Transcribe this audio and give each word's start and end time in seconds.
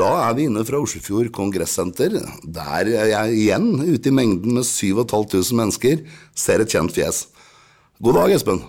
Da 0.00 0.08
er 0.30 0.36
vi 0.38 0.46
inne 0.48 0.62
fra 0.64 0.78
Oslofjord 0.80 1.28
kongressenter. 1.36 2.14
Der 2.40 2.88
er 2.88 3.08
jeg 3.10 3.34
igjen 3.36 3.66
ute 3.82 4.08
i 4.08 4.14
mengden 4.14 4.56
med 4.56 4.64
7500 4.64 5.52
mennesker 5.58 6.00
ser 6.32 6.62
et 6.62 6.72
kjent 6.72 6.94
fjes. 6.94 7.26
God 8.00 8.16
dag, 8.16 8.32
Espen. 8.32 8.62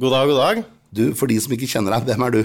God 0.00 0.14
dag, 0.16 0.32
god 0.32 0.40
dag. 0.40 0.62
Du, 0.94 1.04
For 1.14 1.30
de 1.30 1.36
som 1.42 1.54
ikke 1.54 1.68
kjenner 1.70 1.94
deg, 1.94 2.08
hvem 2.08 2.26
er 2.26 2.34
du? 2.34 2.40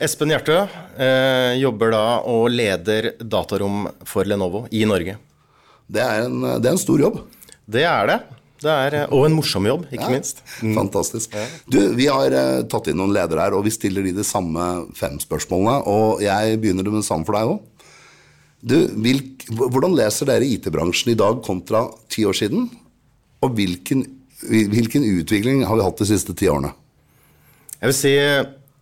Espen 0.00 0.32
Hjertø 0.32 0.58
eh, 1.00 1.56
jobber 1.60 1.94
da 1.94 2.04
og 2.28 2.50
leder 2.52 3.14
datarom 3.20 3.88
for 4.08 4.28
Lenovo 4.28 4.66
i 4.72 4.84
Norge. 4.88 5.16
Det 5.88 6.04
er 6.04 6.26
en, 6.26 6.44
det 6.60 6.68
er 6.68 6.76
en 6.76 6.82
stor 6.82 7.00
jobb. 7.00 7.22
Det 7.64 7.86
er 7.88 8.08
det. 8.10 8.20
Det 8.60 8.72
er, 8.72 8.96
eh, 8.98 9.12
og 9.16 9.24
en 9.26 9.36
morsom 9.38 9.64
jobb, 9.68 9.86
ikke 9.88 10.04
Ja, 10.04 10.12
minst. 10.12 10.42
Fantastisk. 10.60 11.34
Du, 11.70 11.78
vi 11.96 12.10
har 12.12 12.34
eh, 12.36 12.60
tatt 12.68 12.90
inn 12.90 12.98
noen 13.00 13.14
ledere 13.16 13.46
her, 13.46 13.56
og 13.56 13.64
vi 13.64 13.72
stiller 13.72 14.04
de 14.04 14.12
de 14.18 14.26
samme 14.26 14.66
fem 14.96 15.16
spørsmålene. 15.22 15.80
Og 15.88 16.20
jeg 16.24 16.60
begynner 16.60 16.84
med 16.84 17.00
det 17.00 17.08
samme 17.08 17.28
for 17.28 17.38
deg 17.38 17.54
òg. 17.54 17.60
Du, 18.60 18.76
hvilk, 19.00 19.46
hvordan 19.56 19.96
leser 19.96 20.28
dere 20.28 20.44
IT-bransjen 20.44 21.14
i 21.14 21.18
dag 21.18 21.40
kontra 21.46 21.86
ti 22.12 22.26
år 22.28 22.36
siden? 22.36 22.68
Og 23.40 23.56
hvilken, 23.56 24.04
hvilken 24.44 25.06
utvikling 25.08 25.64
har 25.64 25.80
vi 25.80 25.86
hatt 25.86 26.02
de 26.02 26.10
siste 26.10 26.36
ti 26.36 26.50
årene? 26.52 26.74
Jeg 27.80 27.88
vil 27.88 27.96
si 27.96 28.14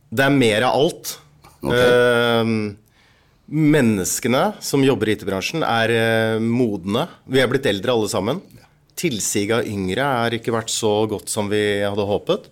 det 0.08 0.24
er 0.24 0.34
mer 0.34 0.66
av 0.66 0.80
alt. 0.80 1.14
Okay. 1.62 1.86
Eh, 1.86 2.50
menneskene 3.48 4.42
som 4.64 4.82
jobber 4.84 5.10
i 5.10 5.14
IT-bransjen, 5.16 5.62
er 5.62 5.94
eh, 5.94 6.42
modne. 6.42 7.06
Vi 7.30 7.42
er 7.42 7.50
blitt 7.50 7.68
eldre 7.70 7.94
alle 7.94 8.10
sammen. 8.10 8.42
Tilsiget 8.98 9.60
av 9.60 9.68
yngre 9.70 10.02
har 10.02 10.34
ikke 10.34 10.54
vært 10.54 10.72
så 10.74 10.92
godt 11.10 11.30
som 11.30 11.50
vi 11.52 11.62
hadde 11.84 12.06
håpet. 12.08 12.48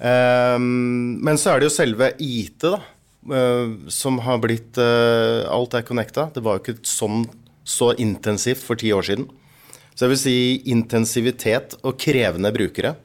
Eh, 0.00 0.58
men 0.58 1.40
så 1.40 1.52
er 1.52 1.60
det 1.60 1.68
jo 1.68 1.76
selve 1.76 2.10
IT, 2.18 2.64
da. 2.64 2.80
eh, 3.30 3.74
som 3.92 4.18
har 4.24 4.40
blitt 4.42 4.80
eh, 4.80 5.44
Alt 5.52 5.76
er 5.76 5.86
connecta. 5.86 6.30
Det 6.34 6.42
var 6.44 6.58
jo 6.58 6.64
ikke 6.64 6.88
sånn 6.88 7.26
så 7.64 7.92
intensivt 8.00 8.64
for 8.64 8.80
ti 8.80 8.92
år 8.92 9.06
siden. 9.06 9.28
Så 9.94 10.04
jeg 10.04 10.12
vil 10.14 10.22
si 10.24 10.38
intensivitet 10.72 11.76
og 11.84 11.98
krevende 12.00 12.50
brukere. 12.54 12.96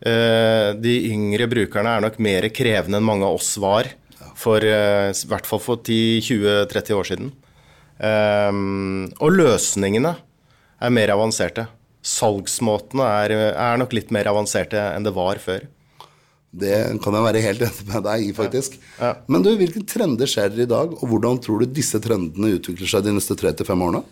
Eh, 0.00 0.70
de 0.78 0.94
yngre 1.10 1.48
brukerne 1.50 1.96
er 1.96 2.06
nok 2.06 2.18
mer 2.22 2.48
krevende 2.54 3.00
enn 3.00 3.06
mange 3.06 3.26
av 3.26 3.38
oss 3.38 3.56
var, 3.60 3.90
for, 4.36 4.60
i 4.60 5.28
hvert 5.30 5.46
fall 5.48 5.60
for 5.64 5.80
10-20-30 5.80 6.96
år 6.96 7.10
siden. 7.10 7.30
Eh, 7.96 8.50
og 9.20 9.36
løsningene 9.36 10.14
er 10.86 10.94
mer 10.94 11.12
avanserte. 11.14 11.66
Salgsmåtene 12.06 13.06
er, 13.24 13.34
er 13.52 13.80
nok 13.80 13.94
litt 13.96 14.12
mer 14.14 14.30
avanserte 14.30 14.78
enn 14.94 15.06
det 15.06 15.14
var 15.16 15.40
før. 15.42 15.66
Det 16.56 16.76
kan 17.04 17.16
jeg 17.16 17.24
være 17.26 17.42
helt 17.44 17.64
enig 17.66 17.86
med 17.90 18.04
deg 18.06 18.28
i, 18.28 18.34
faktisk. 18.36 18.76
Men 19.28 19.44
du, 19.44 19.50
hvilke 19.58 19.82
trender 19.88 20.30
skjer 20.30 20.54
i 20.62 20.68
dag, 20.70 20.94
og 20.94 21.10
hvordan 21.10 21.40
tror 21.42 21.60
du 21.60 21.74
disse 21.76 22.00
trendene 22.02 22.54
utvikler 22.56 22.88
seg 22.88 23.04
de 23.04 23.16
neste 23.16 23.36
tre 23.36 23.52
til 23.56 23.68
fem 23.68 23.82
årene? 23.84 24.04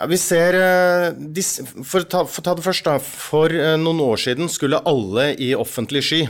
Ja, 0.00 0.08
vi 0.10 0.18
ser 0.18 0.56
eh, 0.58 1.42
For 1.86 2.02
å 2.02 2.08
ta, 2.08 2.24
for 2.26 2.42
å 2.42 2.46
ta 2.48 2.56
det 2.58 2.64
først, 2.64 2.88
da. 2.88 2.96
For 2.98 3.54
eh, 3.54 3.76
noen 3.78 4.00
år 4.02 4.18
siden 4.24 4.50
skulle 4.50 4.82
alle 4.88 5.28
i 5.38 5.52
offentlig 5.54 6.02
sky. 6.08 6.24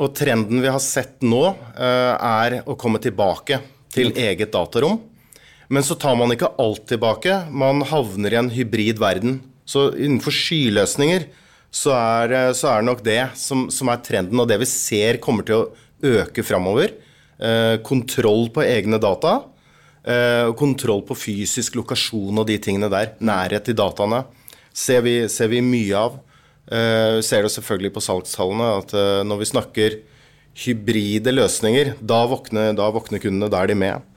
Og 0.00 0.10
trenden 0.16 0.62
vi 0.64 0.72
har 0.72 0.82
sett 0.82 1.20
nå, 1.22 1.44
eh, 1.76 2.14
er 2.16 2.62
å 2.66 2.74
komme 2.80 2.98
tilbake 3.02 3.60
til 3.92 4.10
eget 4.16 4.50
datarom. 4.56 4.98
Men 5.72 5.84
så 5.86 5.96
tar 5.96 6.18
man 6.20 6.34
ikke 6.34 6.50
alt 6.60 6.84
tilbake. 6.90 7.38
Man 7.48 7.80
havner 7.88 8.34
i 8.34 8.40
en 8.40 8.50
hybrid 8.52 9.00
verden. 9.00 9.38
Så 9.64 9.88
innenfor 9.96 10.34
skyløsninger 10.34 11.28
så 11.72 11.94
er, 11.96 12.52
så 12.52 12.68
er 12.68 12.82
det 12.82 12.88
nok 12.90 13.00
det 13.06 13.20
som, 13.40 13.64
som 13.72 13.88
er 13.88 14.02
trenden, 14.04 14.40
og 14.42 14.50
det 14.50 14.58
vi 14.60 14.68
ser 14.68 15.16
kommer 15.22 15.46
til 15.48 15.62
å 15.62 16.18
øke 16.20 16.44
framover. 16.44 16.92
Eh, 17.40 17.78
kontroll 17.86 18.50
på 18.52 18.64
egne 18.66 19.00
data. 19.00 19.38
Eh, 20.04 20.50
kontroll 20.58 21.00
på 21.08 21.16
fysisk 21.16 21.78
lokasjon 21.78 22.42
og 22.42 22.48
de 22.50 22.58
tingene 22.60 22.90
der. 22.92 23.14
Nærhet 23.24 23.64
til 23.68 23.78
dataene 23.78 24.24
ser 24.74 25.04
vi, 25.06 25.16
ser 25.32 25.50
vi 25.52 25.62
mye 25.64 25.96
av. 25.96 26.20
Eh, 26.72 27.20
ser 27.24 27.46
det 27.46 27.54
selvfølgelig 27.54 27.94
på 27.96 28.04
salgstallene 28.04 28.68
at 28.82 28.94
eh, 28.98 29.22
når 29.26 29.40
vi 29.40 29.50
snakker 29.50 29.98
hybride 30.62 31.32
løsninger, 31.32 31.94
da 32.04 32.22
våkner, 32.28 32.74
da 32.76 32.90
våkner 32.92 33.22
kundene. 33.22 33.50
Da 33.52 33.62
er 33.62 33.72
de 33.72 33.78
med. 33.78 34.10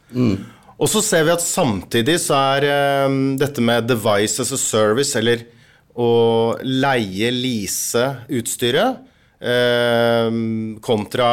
Og 0.75 0.91
så 0.91 1.01
ser 1.03 1.23
vi 1.23 1.33
at 1.33 1.43
samtidig 1.43 2.17
så 2.25 2.37
er 2.57 2.67
um, 3.07 3.35
dette 3.39 3.63
med 3.63 3.87
device 3.87 4.43
as 4.43 4.51
a 4.51 4.59
service, 4.59 5.15
eller 5.15 5.45
å 5.95 6.55
leie, 6.67 7.29
lease 7.31 8.03
utstyret, 8.35 8.99
um, 9.39 10.75
kontra 10.83 11.29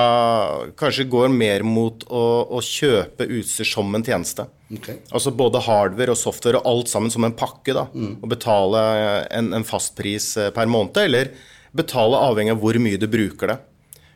kanskje 0.79 1.09
går 1.11 1.33
mer 1.35 1.67
mot 1.67 2.07
å, 2.07 2.25
å 2.55 2.63
kjøpe 2.63 3.27
utstyr 3.41 3.67
som 3.67 3.91
en 3.99 4.07
tjeneste. 4.07 4.47
Okay. 4.73 5.03
Altså 5.11 5.35
både 5.37 5.61
hardware 5.67 6.15
og 6.15 6.21
software 6.21 6.63
og 6.63 6.69
alt 6.71 6.93
sammen 6.93 7.11
som 7.13 7.27
en 7.27 7.35
pakke. 7.37 7.75
da, 7.75 7.89
Og 8.23 8.31
betale 8.31 8.85
en, 9.27 9.51
en 9.59 9.67
fast 9.67 9.97
pris 9.99 10.37
eh, 10.39 10.53
per 10.55 10.71
måned, 10.71 11.03
eller 11.03 11.35
betale 11.77 12.21
avhengig 12.31 12.55
av 12.55 12.63
hvor 12.63 12.79
mye 12.85 13.01
du 13.01 13.09
bruker 13.11 13.53
det. 13.53 13.59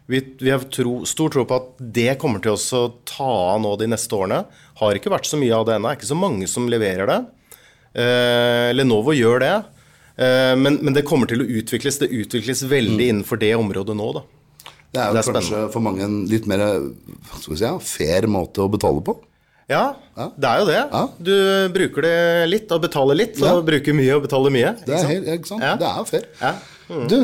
Vi, 0.07 0.21
vi 0.39 0.53
har 0.55 0.63
tro, 0.71 1.01
stor 1.09 1.33
tro 1.35 1.43
på 1.49 1.57
at 1.59 1.81
det 1.81 2.13
kommer 2.23 2.43
til 2.45 2.55
å 2.55 2.83
ta 3.09 3.27
av 3.57 3.61
nå 3.65 3.73
de 3.81 3.89
neste 3.91 4.15
årene. 4.15 4.45
Har 4.79 4.95
ikke 4.99 5.11
vært 5.11 5.27
så 5.27 5.39
mye 5.41 5.55
av 5.57 5.65
det 5.67 5.75
ennå. 5.79 5.91
Er 5.91 5.99
ikke 5.99 6.11
så 6.13 6.19
mange 6.19 6.47
som 6.51 6.69
leverer 6.71 7.11
det. 7.11 7.19
Eh, 7.97 8.71
Lenovo 8.77 9.15
gjør 9.17 9.43
det. 9.43 9.55
Eh, 10.23 10.55
men, 10.61 10.79
men 10.85 10.95
det 10.95 11.03
kommer 11.09 11.27
til 11.31 11.43
å 11.43 11.49
utvikles. 11.59 11.99
Det 12.03 12.11
utvikles 12.15 12.63
veldig 12.71 13.09
innenfor 13.11 13.41
det 13.43 13.55
området 13.59 13.97
nå, 13.99 14.11
da. 14.21 14.25
Det 14.95 15.03
er 15.03 15.11
jo 15.11 15.17
Det 15.17 15.23
er 15.25 15.37
kanskje 15.41 15.63
for 15.75 15.85
mange 15.85 16.05
en 16.07 16.21
litt 16.31 16.47
mer 16.49 16.63
si, 17.43 17.57
fair 17.85 18.29
måte 18.31 18.63
å 18.65 18.71
betale 18.73 19.03
på. 19.05 19.17
Ja, 19.67 19.97
det 20.39 20.47
er 20.47 20.61
jo 20.63 20.67
det. 20.69 20.79
Ja. 20.79 21.01
Du 21.19 21.35
bruker 21.75 22.07
det 22.07 22.17
litt 22.53 22.71
og 22.71 22.85
betaler 22.85 23.19
litt, 23.19 23.35
Ja. 23.43 23.57
og 23.57 23.67
bruker 23.67 23.97
mye 23.99 24.15
og 24.15 24.23
betaler 24.29 24.55
mye. 24.55 24.71
Det 24.87 24.95
er, 24.95 25.09
helt, 25.11 25.49
sant? 25.51 25.65
Ja. 25.67 25.75
Det 25.81 25.89
er 25.91 26.07
fair. 26.07 26.29
Ja. 26.39 26.53
Mm. 26.87 27.09
Du, 27.11 27.17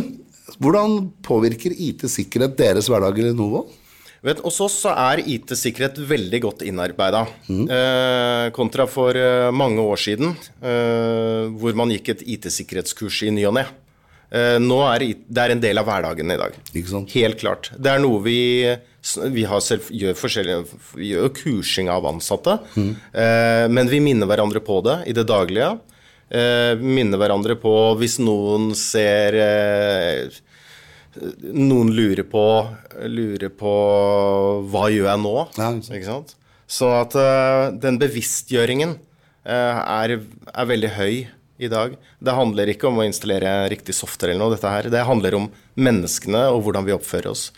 hvordan 0.60 1.10
påvirker 1.24 1.72
IT-sikkerhet 1.72 2.56
deres 2.58 2.88
hverdag 2.90 3.18
i 3.18 3.28
Lenovo? 3.28 3.66
Vet, 4.22 4.38
hos 4.44 4.60
oss 4.62 4.76
så 4.84 4.92
er 4.94 5.24
IT-sikkerhet 5.26 5.96
veldig 6.06 6.38
godt 6.44 6.60
innarbeida. 6.62 7.24
Eh, 7.50 8.50
kontra 8.54 8.86
for 8.86 9.18
eh, 9.18 9.50
mange 9.50 9.82
år 9.82 9.98
siden, 9.98 10.36
eh, 10.62 11.48
hvor 11.58 11.74
man 11.74 11.90
gikk 11.90 12.12
et 12.14 12.22
IT-sikkerhetskurs 12.36 13.24
i 13.26 13.32
ny 13.34 13.48
og 13.50 13.56
ne. 13.58 13.64
Eh, 14.32 14.56
nå 14.62 14.78
er 14.86 15.08
det 15.26 15.42
er 15.42 15.52
en 15.52 15.60
del 15.60 15.76
av 15.82 15.90
hverdagen 15.90 16.30
i 16.30 16.38
dag. 16.38 16.54
Helt 17.12 17.40
klart. 17.42 17.72
Det 17.76 17.90
er 17.90 17.98
noe 18.00 18.22
vi, 18.24 18.38
vi 19.34 19.44
har 19.50 19.60
selv, 19.60 19.90
gjør 19.90 20.14
Vi 20.94 21.10
gjør 21.10 21.28
kursing 21.36 21.90
av 21.90 22.06
ansatte, 22.06 22.60
eh, 22.78 23.66
men 23.68 23.90
vi 23.90 24.00
minner 24.00 24.30
hverandre 24.30 24.62
på 24.64 24.78
det 24.86 25.02
i 25.10 25.12
det 25.18 25.26
daglige. 25.26 25.74
Eh, 26.32 26.74
minne 26.80 27.18
hverandre 27.20 27.58
på 27.60 27.72
hvis 28.00 28.16
noen 28.22 28.70
ser 28.78 29.36
eh, 29.36 30.38
Noen 31.52 31.90
lurer 31.92 32.24
på, 32.24 32.44
lurer 33.04 33.50
på 33.52 33.72
hva 34.72 34.86
gjør 34.88 35.10
jeg 35.10 35.20
nå? 35.20 35.32
Ja, 35.60 35.66
ikke 35.76 36.06
sant. 36.08 36.32
Så 36.64 36.88
at 36.96 37.12
eh, 37.20 37.66
den 37.82 37.98
bevisstgjøringen 38.00 38.94
eh, 39.44 39.80
er, 39.82 40.14
er 40.48 40.70
veldig 40.70 40.92
høy 40.96 41.26
i 41.62 41.68
dag. 41.68 41.98
Det 42.16 42.36
handler 42.38 42.72
ikke 42.72 42.88
om 42.88 43.02
å 43.02 43.04
installere 43.04 43.68
riktig 43.68 43.92
software 43.98 44.32
eller 44.32 44.46
noe, 44.46 44.54
dette 44.56 44.72
her. 44.72 44.88
Det 44.88 45.04
handler 45.04 45.36
om 45.36 45.50
menneskene 45.76 46.46
og 46.54 46.64
hvordan 46.64 46.88
vi 46.88 46.96
oppfører 46.96 47.34
oss. 47.34 47.50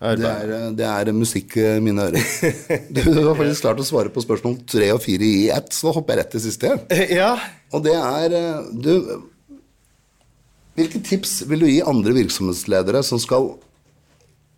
Det 0.00 0.28
er, 0.28 0.50
det 0.76 0.84
er 0.84 1.10
musikk 1.16 1.54
i 1.56 1.68
mine 1.80 2.08
ører. 2.10 2.24
Du, 2.94 3.00
du 3.06 3.20
har 3.24 3.36
faktisk 3.38 3.64
klart 3.64 3.80
å 3.80 3.86
svare 3.86 4.10
på 4.12 4.20
spørsmål 4.24 4.58
tre 4.68 4.90
og 4.92 5.00
fire 5.04 5.24
i 5.24 5.46
ett, 5.54 5.70
så 5.72 5.88
da 5.88 5.94
hopper 5.96 6.14
jeg 6.16 6.20
rett 6.22 6.34
til 6.34 6.42
siste. 6.44 6.72
Ja, 7.20 7.30
Og 7.72 7.84
det 7.86 7.94
er 7.96 8.34
eh, 8.36 8.66
Du, 8.74 8.90
hvilke 10.74 11.00
tips 11.06 11.44
vil 11.48 11.62
du 11.62 11.68
gi 11.70 11.78
andre 11.86 12.16
virksomhetsledere 12.16 13.04
som 13.06 13.20
skal 13.22 13.52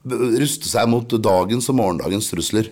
ruste 0.06 0.70
seg 0.70 0.88
mot 0.88 1.04
dagens 1.20 1.68
og 1.70 1.76
morgendagens 1.78 2.30
trusler? 2.32 2.70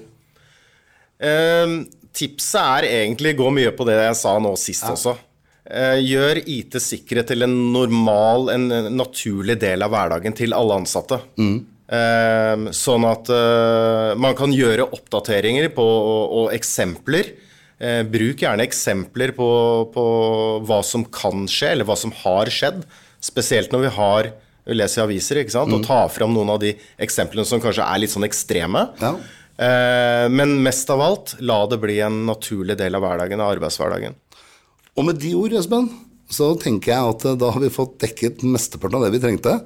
Eh, 1.21 1.77
tipset 2.15 2.61
er 2.63 2.89
egentlig 3.03 3.37
gå 3.39 3.51
mye 3.55 3.75
på 3.77 3.87
det 3.89 3.99
jeg 4.01 4.19
sa 4.19 4.35
nå 4.43 4.55
sist 4.61 4.87
også. 4.89 5.15
Eh, 5.65 5.99
gjør 6.05 6.43
IT-sikkerhet 6.43 7.31
til 7.33 7.47
en 7.47 7.55
normal, 7.73 8.51
en 8.53 8.67
naturlig 8.97 9.57
del 9.63 9.85
av 9.85 9.95
hverdagen 9.95 10.35
til 10.37 10.57
alle 10.57 10.81
ansatte. 10.83 11.21
Eh, 11.39 11.55
sånn 12.75 13.07
at 13.09 13.31
eh, 13.33 14.13
man 14.21 14.37
kan 14.39 14.53
gjøre 14.55 14.89
oppdateringer 14.95 15.71
på, 15.77 15.85
og, 15.85 16.47
eksempler. 16.55 17.33
Eh, 17.79 18.03
bruk 18.07 18.45
gjerne 18.45 18.65
eksempler 18.67 19.35
på, 19.37 19.49
på 19.95 20.07
hva 20.65 20.81
som 20.87 21.07
kan 21.09 21.49
skje, 21.51 21.75
eller 21.75 21.89
hva 21.89 21.99
som 21.99 22.15
har 22.25 22.53
skjedd. 22.53 22.85
Spesielt 23.25 23.73
når 23.75 23.87
vi 23.87 23.95
har 23.99 24.33
vi 24.65 24.77
leser 24.79 25.05
aviser, 25.05 25.43
ikke 25.43 25.53
sant? 25.53 25.73
og 25.77 25.85
tar 25.85 26.09
fram 26.13 26.33
noen 26.33 26.55
av 26.55 26.61
de 26.63 26.73
eksemplene 27.05 27.45
som 27.49 27.61
kanskje 27.61 27.85
er 27.85 28.01
litt 28.01 28.13
sånn 28.15 28.25
ekstreme. 28.25 28.87
Ja. 29.03 29.13
Eh, 29.61 30.27
men 30.33 30.57
mest 30.65 30.89
av 30.91 31.03
alt, 31.05 31.35
la 31.45 31.61
det 31.69 31.79
bli 31.83 31.99
en 32.03 32.25
naturlig 32.31 32.79
del 32.81 32.97
av 32.97 33.05
hverdagen, 33.05 33.43
av 33.45 33.55
arbeidshverdagen. 33.59 34.17
Og 34.95 35.09
med 35.09 35.21
de 35.21 35.35
ord, 35.37 35.57
Espen, 35.59 35.91
så 36.33 36.55
tenker 36.61 36.95
jeg 36.95 37.13
at 37.13 37.27
da 37.41 37.51
har 37.53 37.63
vi 37.63 37.73
fått 37.73 37.99
dekket 38.03 38.47
mesteparten 38.47 38.99
av 38.99 39.07
det 39.07 39.13
vi 39.19 39.23
trengte. 39.27 39.59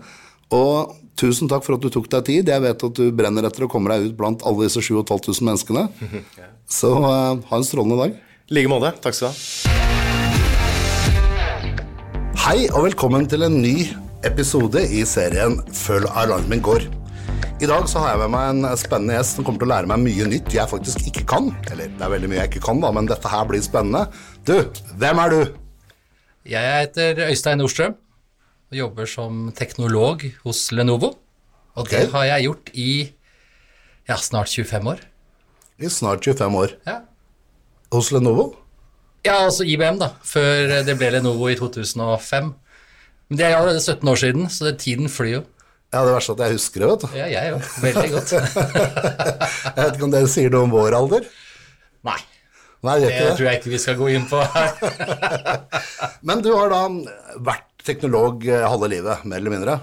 Og 0.57 0.98
tusen 1.19 1.51
takk 1.51 1.65
for 1.67 1.77
at 1.77 1.83
du 1.83 1.91
tok 1.93 2.07
deg 2.13 2.27
tid. 2.29 2.51
Jeg 2.53 2.65
vet 2.65 2.85
at 2.89 2.99
du 2.99 3.11
brenner 3.15 3.47
etter 3.49 3.67
å 3.67 3.71
komme 3.71 3.91
deg 3.93 4.11
ut 4.11 4.17
blant 4.19 4.45
alle 4.47 4.69
disse 4.69 4.83
7500 4.85 5.43
menneskene. 5.49 5.85
Så 6.79 6.93
uh, 6.95 7.35
ha 7.51 7.59
en 7.59 7.67
strålende 7.67 7.99
dag. 7.99 8.17
I 8.49 8.59
like 8.59 8.71
måte. 8.71 8.93
Takk 9.03 9.15
skal 9.17 9.29
du 9.29 9.33
ha. 9.33 9.37
Hei 12.49 12.69
og 12.71 12.87
velkommen 12.87 13.27
til 13.29 13.45
en 13.45 13.59
ny 13.61 13.91
episode 14.25 14.81
i 14.95 15.03
serien 15.07 15.59
Følg 15.75 16.09
alarmen 16.17 16.63
går. 16.65 16.87
I 17.59 17.67
dag 17.69 17.89
så 17.91 18.01
har 18.01 18.15
jeg 18.15 18.23
med 18.23 18.31
meg 18.33 18.51
en 18.53 18.79
spennende 18.79 19.17
gjest 19.19 19.37
som 19.37 19.45
kommer 19.45 19.61
til 19.61 19.69
å 19.69 19.73
lære 19.73 19.91
meg 19.91 20.05
mye 20.05 20.29
nytt 20.31 20.55
jeg 20.55 20.71
faktisk 20.71 21.03
ikke 21.11 21.25
kan. 21.29 21.51
Eller 21.73 21.91
det 21.91 22.05
er 22.07 22.13
veldig 22.15 22.31
mye 22.31 22.39
jeg 22.45 22.53
ikke 22.53 22.67
kan, 22.71 22.81
da, 22.85 22.93
men 22.95 23.11
dette 23.11 23.33
her 23.33 23.49
blir 23.51 23.63
spennende. 23.65 24.07
Du, 24.47 24.55
hvem 25.03 25.23
er 25.25 25.35
du? 25.35 25.41
Jeg 26.49 26.77
heter 26.87 27.27
Øystein 27.27 27.59
Nordstrøm 27.61 27.99
og 28.69 28.77
jobber 28.77 29.09
som 29.09 29.49
teknolog 29.57 30.27
hos 30.45 30.69
Lenovo. 30.77 31.15
Og 31.79 31.87
okay. 31.87 32.05
det 32.05 32.13
har 32.13 32.25
jeg 32.35 32.49
gjort 32.49 32.73
i 32.75 32.91
ja, 34.09 34.17
snart 34.17 34.53
25 34.53 34.89
år. 34.93 35.05
I 35.79 35.91
snart 35.93 36.25
25 36.25 36.57
år. 36.59 36.75
Ja. 36.89 37.03
Hos 37.95 38.11
Lenovo? 38.13 38.51
ja, 39.27 39.35
altså 39.45 39.65
IBM, 39.67 39.99
da, 40.01 40.13
før 40.25 40.79
det 40.87 40.95
ble 40.99 41.11
Lenovo 41.17 41.49
i 41.51 41.57
2005. 41.59 42.51
Men 43.29 43.39
det 43.41 43.47
er 43.47 43.57
allerede 43.59 43.83
17 43.83 44.09
år 44.09 44.21
siden, 44.21 44.49
så 44.53 44.73
tiden 44.73 45.09
flyr 45.13 45.33
jo. 45.39 45.45
Ja, 45.93 46.03
det 46.05 46.13
verste 46.13 46.35
er 46.35 46.37
at 46.37 46.43
jeg 46.45 46.59
husker 46.59 46.83
det, 46.83 46.89
vet 46.91 47.05
du. 47.05 47.09
Ja, 47.17 47.29
jeg 47.33 47.55
òg. 47.57 47.69
Veldig 47.81 48.09
godt. 48.13 48.33
Jeg 49.79 49.79
vet 49.79 49.95
ikke 49.95 50.05
om 50.05 50.13
dere 50.13 50.29
sier 50.29 50.53
noe 50.53 50.67
om 50.67 50.75
vår 50.75 50.97
alder? 50.99 51.29
Nei, 52.05 52.19
Nei, 52.85 52.99
det 53.03 53.09
det 53.09 53.23
det. 53.25 53.31
tror 53.39 53.47
jeg 53.49 53.59
ikke 53.59 53.73
vi 53.73 53.79
skal 53.83 53.97
gå 53.99 54.11
inn 54.15 54.27
på 54.31 54.39
her. 54.39 54.77
Men 56.29 56.45
du 56.45 56.53
har 56.55 56.71
da 56.71 56.83
vært 57.49 57.65
teknolog 57.89 58.45
eh, 58.49 58.65
halve 58.69 58.91
livet, 58.93 59.25
mer 59.29 59.41
eller 59.41 59.55
mindre. 59.57 59.79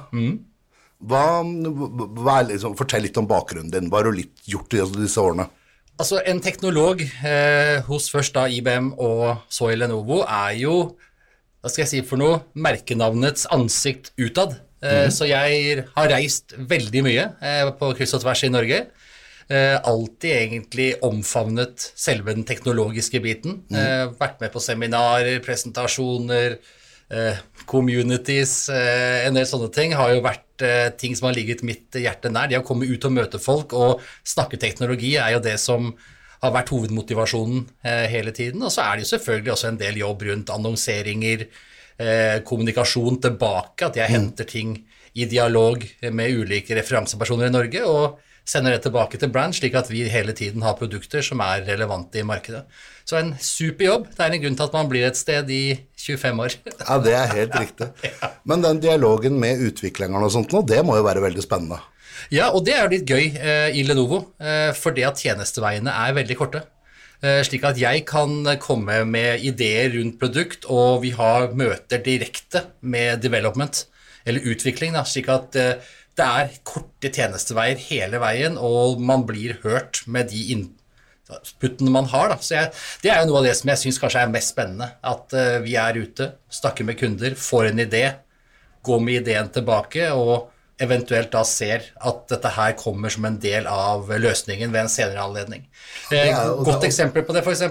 Hva, 1.05 1.23
hva 1.43 2.39
er 2.39 2.51
liksom, 2.53 2.75
fortell 2.79 3.03
litt 3.05 3.17
om 3.19 3.27
bakgrunnen 3.29 3.73
din. 3.73 3.89
Hva 3.91 3.99
har 4.01 4.09
du 4.09 4.19
litt 4.21 4.45
gjort 4.49 4.73
i 4.77 4.83
disse 4.95 5.21
årene? 5.21 5.49
Altså, 5.95 6.19
en 6.27 6.41
teknolog 6.43 7.01
eh, 7.03 7.81
hos 7.87 8.09
først 8.11 8.35
da 8.35 8.47
IBM 8.51 8.93
og 8.99 9.45
så 9.53 9.69
i 9.71 9.77
Lenovo 9.79 10.21
er 10.25 10.57
jo, 10.59 10.73
hva 11.63 11.71
skal 11.71 11.85
jeg 11.85 11.91
si 11.93 12.01
for 12.07 12.19
noe, 12.19 12.41
merkenavnets 12.55 13.47
ansikt 13.55 14.11
utad. 14.19 14.57
Eh, 14.83 15.07
Så 15.09 15.25
jeg 15.29 15.85
har 15.95 16.11
reist 16.11 16.51
veldig 16.57 17.03
mye 17.05 17.29
eh, 17.41 17.69
på 17.79 17.93
kryss 17.97 18.15
og 18.17 18.25
tvers 18.25 18.43
i 18.45 18.51
Norge. 18.51 18.81
Eh, 19.47 19.75
alltid 19.87 20.31
egentlig 20.35 20.89
omfavnet 21.05 21.87
selve 21.95 22.33
den 22.35 22.43
teknologiske 22.49 23.21
biten. 23.23 23.61
Eh, 23.71 24.07
vært 24.19 24.41
med 24.43 24.51
på 24.53 24.61
seminarer, 24.63 25.39
presentasjoner, 25.45 26.57
communities, 27.69 28.69
eh, 28.69 29.27
en 29.27 29.37
del 29.37 29.45
sånne 29.45 29.69
ting 29.73 29.93
har 29.97 30.13
jo 30.13 30.23
vært 30.25 30.65
eh, 30.65 30.89
ting 30.97 31.15
som 31.17 31.29
har 31.29 31.37
ligget 31.37 31.63
mitt 31.67 31.93
hjerte 31.93 32.31
nær. 32.31 32.49
Det 32.49 32.59
å 32.59 32.65
komme 32.65 32.87
ut 32.89 33.05
og 33.05 33.13
møte 33.13 33.41
folk 33.41 33.75
og 33.77 34.03
snakke 34.25 34.59
teknologi 34.61 35.15
er 35.21 35.35
jo 35.35 35.43
det 35.45 35.57
som 35.61 35.91
har 36.41 36.53
vært 36.53 36.73
hovedmotivasjonen 36.73 37.63
eh, 37.85 38.05
hele 38.11 38.33
tiden. 38.35 38.63
Og 38.65 38.73
så 38.73 38.85
er 38.85 38.97
det 38.97 39.05
jo 39.05 39.13
selvfølgelig 39.15 39.53
også 39.55 39.71
en 39.71 39.81
del 39.81 40.01
jobb 40.01 40.27
rundt 40.29 40.53
annonseringer, 40.53 41.47
eh, 41.97 42.37
kommunikasjon 42.47 43.21
tilbake, 43.23 43.89
at 43.89 44.01
jeg 44.01 44.13
henter 44.13 44.49
ting 44.49 44.77
i 45.15 45.27
dialog 45.31 45.83
med 46.11 46.41
ulike 46.41 46.75
referansepersoner 46.75 47.47
i 47.47 47.53
Norge 47.53 47.83
og 47.87 48.17
sender 48.45 48.75
det 48.75 48.83
tilbake 48.85 49.17
til 49.19 49.31
brand, 49.33 49.55
slik 49.57 49.75
at 49.77 49.89
vi 49.89 50.03
hele 50.09 50.35
tiden 50.37 50.63
har 50.65 50.77
produkter 50.77 51.25
som 51.25 51.41
er 51.43 51.65
relevante 51.65 52.21
i 52.21 52.25
markedet. 52.27 52.63
Så 53.05 53.17
en 53.19 53.33
super 53.41 53.85
jobb. 53.85 54.05
Det 54.13 54.21
er 54.21 54.35
en 54.35 54.43
grunn 54.43 54.57
til 54.57 54.67
at 54.67 54.77
man 54.77 54.91
blir 54.91 55.07
et 55.07 55.17
sted 55.17 55.49
i 55.53 55.63
25 55.97 56.43
år. 56.45 56.55
Ja, 56.79 56.99
det 57.01 57.17
er 57.17 57.33
helt 57.33 57.57
riktig. 57.63 57.89
Men 58.45 58.65
den 58.65 58.81
dialogen 58.83 59.39
med 59.41 59.61
utviklerne 59.65 60.21
og 60.21 60.33
sånt 60.33 60.53
nå, 60.53 60.61
det 60.65 60.81
må 60.85 60.97
jo 60.99 61.07
være 61.07 61.25
veldig 61.25 61.45
spennende. 61.45 61.81
Ja, 62.33 62.51
og 62.55 62.63
det 62.65 62.73
er 62.73 62.85
jo 62.85 62.93
litt 62.93 63.09
gøy 63.09 63.25
eh, 63.35 63.75
i 63.77 63.83
Lenovo, 63.85 64.21
eh, 64.39 64.71
det 64.95 65.05
at 65.05 65.21
tjenesteveiene 65.21 65.91
er 65.91 66.15
veldig 66.17 66.37
korte. 66.39 66.63
Eh, 67.25 67.41
slik 67.47 67.65
at 67.67 67.79
jeg 67.79 68.05
kan 68.07 68.45
komme 68.61 69.01
med 69.09 69.43
ideer 69.45 69.93
rundt 69.95 70.17
produkt, 70.21 70.65
og 70.69 71.03
vi 71.05 71.13
har 71.15 71.51
møter 71.57 72.01
direkte 72.03 72.65
med 72.81 73.21
development, 73.23 73.85
eller 74.25 74.45
utvikling, 74.51 74.95
da, 74.97 75.05
slik 75.07 75.29
at 75.31 75.57
eh, 75.59 75.93
det 76.15 76.25
er 76.25 76.53
korte 76.63 77.09
tjenesteveier 77.11 77.79
hele 77.89 78.19
veien, 78.23 78.57
og 78.57 79.01
man 79.03 79.25
blir 79.27 79.57
hørt 79.65 80.03
med 80.07 80.29
de 80.31 80.43
inputtene 80.55 81.91
man 81.91 82.05
har. 82.11 82.29
Da. 82.31 82.37
Så 82.39 82.55
jeg, 82.55 82.71
det 83.03 83.11
er 83.11 83.21
jo 83.23 83.29
noe 83.31 83.41
av 83.41 83.47
det 83.49 83.55
som 83.59 83.71
jeg 83.73 83.81
syns 83.83 83.99
kanskje 84.01 84.23
er 84.23 84.31
mest 84.33 84.53
spennende. 84.53 84.91
At 85.03 85.35
uh, 85.35 85.57
vi 85.65 85.75
er 85.81 85.97
ute, 85.99 86.29
snakker 86.53 86.87
med 86.87 86.99
kunder, 87.01 87.35
får 87.39 87.71
en 87.71 87.83
idé, 87.83 88.03
går 88.85 89.01
med 89.01 89.23
ideen 89.23 89.49
tilbake 89.51 90.11
og 90.13 90.51
eventuelt 90.83 91.29
da 91.31 91.39
ser 91.47 91.85
at 92.03 92.25
dette 92.27 92.49
her 92.51 92.73
kommer 92.75 93.09
som 93.13 93.23
en 93.29 93.37
del 93.39 93.63
av 93.71 94.09
løsningen 94.19 94.73
ved 94.73 94.81
en 94.83 94.89
senere 94.91 95.23
anledning. 95.23 95.61
Eh, 96.11 96.25
Ja, 96.33 96.41
godt 96.51 96.81
da- 96.83 96.89
eksempel 96.89 97.23
på 97.23 97.31
det, 97.33 97.45
f.eks. 97.47 97.61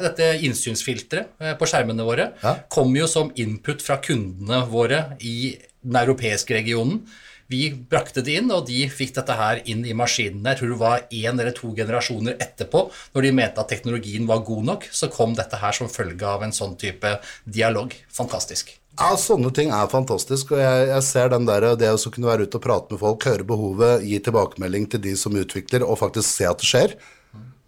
Dette 0.00 0.30
innsynsfilteret 0.48 1.28
eh, 1.44 1.52
på 1.60 1.68
skjermene 1.68 2.06
våre 2.08 2.30
Ja. 2.42 2.54
kommer 2.72 3.02
jo 3.02 3.06
som 3.12 3.30
input 3.36 3.84
fra 3.84 3.98
kundene 4.00 4.62
våre 4.72 5.02
i 5.20 5.58
den 5.84 6.00
europeiske 6.00 6.56
regionen. 6.56 7.02
Vi 7.52 7.66
brakte 7.90 8.22
det 8.24 8.38
inn, 8.40 8.52
og 8.54 8.66
de 8.68 8.86
fikk 8.88 9.14
dette 9.18 9.34
her 9.36 9.60
inn 9.70 9.82
i 9.84 9.96
maskinene. 9.96 10.54
Jeg 10.54 10.60
tror 10.60 10.72
det 10.72 10.78
var 10.80 11.02
én 11.10 11.34
eller 11.34 11.52
to 11.56 11.72
generasjoner 11.76 12.38
etterpå, 12.40 12.86
når 13.14 13.26
de 13.26 13.34
mente 13.36 13.60
at 13.60 13.70
teknologien 13.72 14.28
var 14.28 14.44
god 14.46 14.70
nok, 14.70 14.88
så 14.92 15.10
kom 15.12 15.36
dette 15.36 15.60
her 15.60 15.76
som 15.76 15.92
følge 15.92 16.24
av 16.28 16.46
en 16.46 16.54
sånn 16.56 16.78
type 16.80 17.18
dialog. 17.44 17.92
Fantastisk. 18.14 18.72
Ja, 18.94 19.10
sånne 19.18 19.50
ting 19.50 19.72
er 19.74 19.90
fantastisk, 19.90 20.52
og 20.54 20.60
jeg, 20.62 20.86
jeg 20.92 21.02
ser 21.02 21.32
den 21.32 21.48
der, 21.48 21.72
det 21.76 21.90
å 21.90 22.12
kunne 22.14 22.30
være 22.30 22.46
ute 22.46 22.60
og 22.60 22.64
prate 22.64 22.94
med 22.94 23.02
folk, 23.02 23.26
høre 23.26 23.46
behovet, 23.46 24.04
gi 24.06 24.20
tilbakemelding 24.22 24.86
til 24.92 25.02
de 25.02 25.16
som 25.18 25.34
utvikler, 25.34 25.82
og 25.82 25.98
faktisk 25.98 26.28
se 26.30 26.46
at 26.46 26.62
det 26.62 26.68
skjer, 26.68 26.94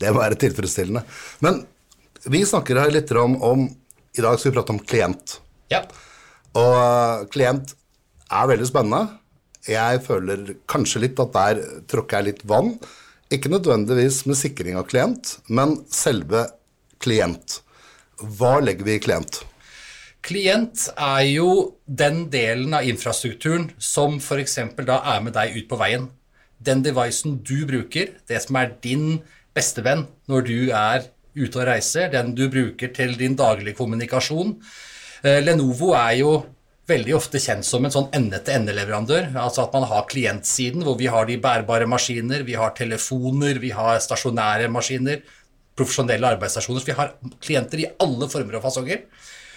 det 0.01 0.13
må 0.13 0.23
være 0.23 0.39
tilfredsstillende. 0.39 1.03
Men 1.43 1.65
vi 2.31 2.45
snakker 2.47 2.79
her 2.79 2.95
litt 2.95 3.11
om, 3.19 3.37
om 3.43 3.67
i 4.17 4.23
dag 4.23 4.39
skal 4.39 4.53
vi 4.53 4.57
prate 4.57 4.75
om 4.75 4.81
klient. 4.81 5.39
Ja. 5.73 5.83
Og 6.57 6.73
øh, 6.79 7.27
klient 7.33 7.75
er 8.31 8.49
veldig 8.51 8.69
spennende. 8.71 9.19
Jeg 9.67 10.03
føler 10.07 10.55
kanskje 10.71 11.03
litt 11.07 11.21
at 11.23 11.35
der 11.35 11.61
tråkker 11.91 12.21
jeg 12.21 12.29
litt 12.31 12.47
vann. 12.47 12.77
Ikke 13.33 13.51
nødvendigvis 13.51 14.23
med 14.29 14.39
sikring 14.39 14.79
av 14.79 14.87
klient, 14.91 15.39
men 15.51 15.81
selve 15.91 16.45
klient. 17.03 17.61
Hva 18.39 18.61
legger 18.63 18.87
vi 18.87 18.97
i 18.97 19.03
klient? 19.03 19.41
Klient 20.27 20.89
er 20.95 21.25
jo 21.29 21.51
den 21.87 22.25
delen 22.33 22.75
av 22.75 22.87
infrastrukturen 22.87 23.69
som 23.79 24.17
f.eks. 24.19 24.57
da 24.87 25.01
er 25.15 25.21
med 25.23 25.37
deg 25.37 25.59
ut 25.59 25.69
på 25.71 25.79
veien. 25.79 26.09
Den 26.59 26.83
devicen 26.83 27.41
du 27.47 27.67
bruker, 27.69 28.15
det 28.27 28.41
som 28.43 28.59
er 28.59 28.73
din 28.83 29.21
bestevenn 29.55 30.07
når 30.31 30.47
du 30.49 30.59
er 30.71 31.07
ute 31.37 31.61
og 31.61 31.67
reiser, 31.69 32.09
den 32.11 32.35
du 32.35 32.47
bruker 32.51 32.91
til 32.97 33.15
din 33.19 33.37
daglige 33.39 33.77
kommunikasjon. 33.79 34.57
Eh, 35.23 35.43
Lenovo 35.45 35.93
er 35.99 36.15
jo 36.23 36.33
veldig 36.87 37.17
ofte 37.17 37.41
kjent 37.43 37.67
som 37.67 37.85
en 37.85 37.95
sånn 37.95 38.11
ende-til-ende-leverandør. 38.15 39.33
Altså 39.43 39.65
at 39.65 39.75
man 39.75 39.89
har 39.91 40.07
klientsiden, 40.11 40.85
hvor 40.87 40.99
vi 41.01 41.09
har 41.11 41.27
de 41.27 41.39
bærbare 41.43 41.89
maskiner, 41.91 42.45
vi 42.47 42.55
har 42.59 42.77
telefoner, 42.79 43.59
vi 43.63 43.73
har 43.75 43.99
stasjonære 44.03 44.71
maskiner, 44.73 45.25
profesjonelle 45.77 46.37
arbeidsstasjoner. 46.37 46.83
Så 46.83 46.91
vi 46.93 46.99
har 46.99 47.17
klienter 47.43 47.83
i 47.83 47.91
alle 48.03 48.31
former 48.31 48.59
og 48.59 48.67
fasonger. 48.69 49.03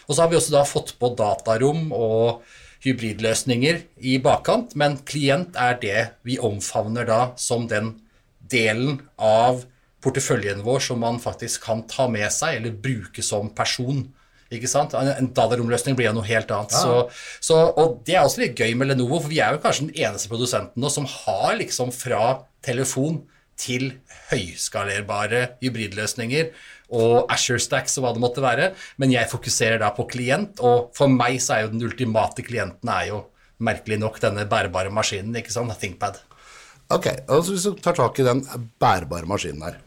Og 0.08 0.16
så 0.16 0.24
har 0.24 0.32
vi 0.32 0.40
også 0.40 0.56
da 0.56 0.66
fått 0.66 0.96
på 1.00 1.14
datarom 1.18 1.92
og 1.94 2.42
hybridløsninger 2.84 3.82
i 4.08 4.18
bakkant, 4.24 4.74
men 4.80 4.98
klient 5.08 5.58
er 5.60 5.76
det 5.82 6.00
vi 6.26 6.40
omfavner 6.42 7.06
da 7.06 7.20
som 7.38 7.68
den 7.70 7.98
delen 8.50 9.02
av 9.22 9.66
porteføljen 10.04 10.64
vår 10.64 10.82
som 10.88 11.02
man 11.04 11.20
faktisk 11.22 11.66
kan 11.68 11.84
ta 11.92 12.08
med 12.12 12.32
seg 12.34 12.58
eller 12.58 12.78
bruke 12.86 13.24
som 13.26 13.52
person. 13.56 14.08
Ikke 14.50 14.70
sant? 14.70 14.96
En 14.98 15.10
en 15.14 15.96
blir 15.96 16.08
jo 16.08 16.14
noe 16.18 16.26
helt 16.26 16.52
annet. 16.52 16.74
Så, 16.74 17.10
så, 17.40 17.58
og 17.78 18.00
det 18.06 18.16
er 18.16 18.24
også 18.24 18.42
litt 18.42 18.58
gøy 18.58 18.74
med 18.76 18.90
Lenovo, 18.90 19.20
for 19.22 19.30
vi 19.30 19.42
er 19.44 19.54
jo 19.54 19.62
kanskje 19.62 19.90
den 19.90 20.08
eneste 20.08 20.32
produsenten 20.32 20.82
nå 20.82 20.90
som 20.90 21.06
har 21.06 21.60
liksom 21.60 21.94
fra 21.94 22.40
telefon 22.66 23.22
til 23.60 23.92
høyskalerbare 24.30 25.42
hybridløsninger 25.60 26.54
og 26.96 27.30
Asher 27.32 27.60
Stacks 27.62 27.98
og 28.00 28.06
hva 28.06 28.14
det 28.16 28.24
måtte 28.24 28.44
være. 28.44 28.72
Men 29.02 29.14
jeg 29.14 29.30
fokuserer 29.30 29.82
da 29.82 29.92
på 29.96 30.08
klient, 30.10 30.62
og 30.64 30.90
for 30.98 31.12
meg 31.12 31.38
så 31.44 31.58
er 31.58 31.66
jo 31.66 31.74
den 31.76 31.86
ultimate 31.86 32.46
klienten 32.46 32.94
er 32.94 33.12
jo 33.12 33.22
merkelig 33.60 34.00
nok 34.00 34.22
denne 34.24 34.48
bærbare 34.50 34.92
maskinen, 34.94 35.36
ikke 35.36 35.54
sant? 35.54 35.76
ThinkPad. 35.80 36.22
Ok, 36.90 37.12
altså 37.28 37.54
Hvis 37.54 37.68
du 37.68 37.76
tar 37.84 37.94
tak 38.00 38.18
i 38.20 38.26
den 38.26 38.42
bærbare 38.82 39.28
maskinen 39.30 39.68
her, 39.68 39.78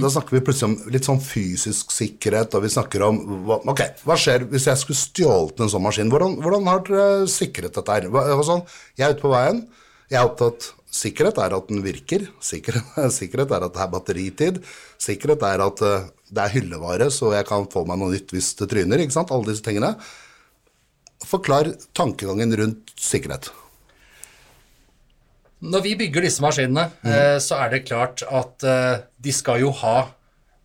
da 0.00 0.10
snakker 0.12 0.36
vi 0.36 0.42
plutselig 0.46 0.68
om 0.70 0.92
litt 0.94 1.06
sånn 1.08 1.20
fysisk 1.22 1.92
sikkerhet, 1.94 2.54
og 2.56 2.64
vi 2.64 2.70
snakker 2.72 3.04
om 3.06 3.18
Ok, 3.72 3.82
hva 4.06 4.16
skjer 4.18 4.46
hvis 4.52 4.68
jeg 4.70 4.80
skulle 4.80 5.00
stjålet 5.00 5.60
en 5.64 5.72
sånn 5.72 5.84
maskin? 5.84 6.12
Hvordan, 6.12 6.38
hvordan 6.44 6.70
har 6.70 6.84
dere 6.86 7.30
sikret 7.30 7.74
dette 7.76 7.96
her? 7.98 8.08
Sånn, 8.46 8.64
jeg 8.98 9.08
er 9.08 9.16
ute 9.16 9.24
på 9.24 9.32
veien, 9.34 9.64
jeg 10.12 10.20
er 10.20 10.30
opptatt 10.30 10.72
Sikkerhet 10.92 11.38
er 11.40 11.54
at 11.56 11.70
den 11.70 11.78
virker, 11.80 12.26
sikkerhet, 12.44 12.98
sikkerhet 13.18 13.54
er 13.56 13.64
at 13.64 13.72
det 13.72 13.80
er 13.80 13.92
batteritid, 13.94 14.58
sikkerhet 15.00 15.46
er 15.48 15.62
at 15.64 15.80
eh, 15.88 16.10
det 16.28 16.42
er 16.44 16.52
hyllevare, 16.52 17.06
så 17.08 17.30
jeg 17.32 17.46
kan 17.48 17.64
få 17.72 17.86
meg 17.88 18.00
noe 18.00 18.12
nytt 18.12 18.34
hvis 18.34 18.50
det 18.58 18.68
tryner, 18.68 19.00
ikke 19.00 19.16
sant? 19.16 19.32
Alle 19.32 19.48
disse 19.48 19.64
tingene. 19.64 19.94
Forklar 21.24 21.72
tankegangen 21.96 22.52
rundt 22.60 22.92
sikkerhet. 23.00 23.48
Når 25.62 25.84
vi 25.84 25.94
bygger 26.00 26.26
disse 26.26 26.42
maskinene, 26.42 26.88
mm. 27.04 27.38
så 27.42 27.60
er 27.62 27.70
det 27.70 27.86
klart 27.86 28.24
at 28.26 28.66
eh, 28.66 29.04
de 29.22 29.34
skal 29.34 29.62
jo 29.62 29.70
ha 29.82 30.10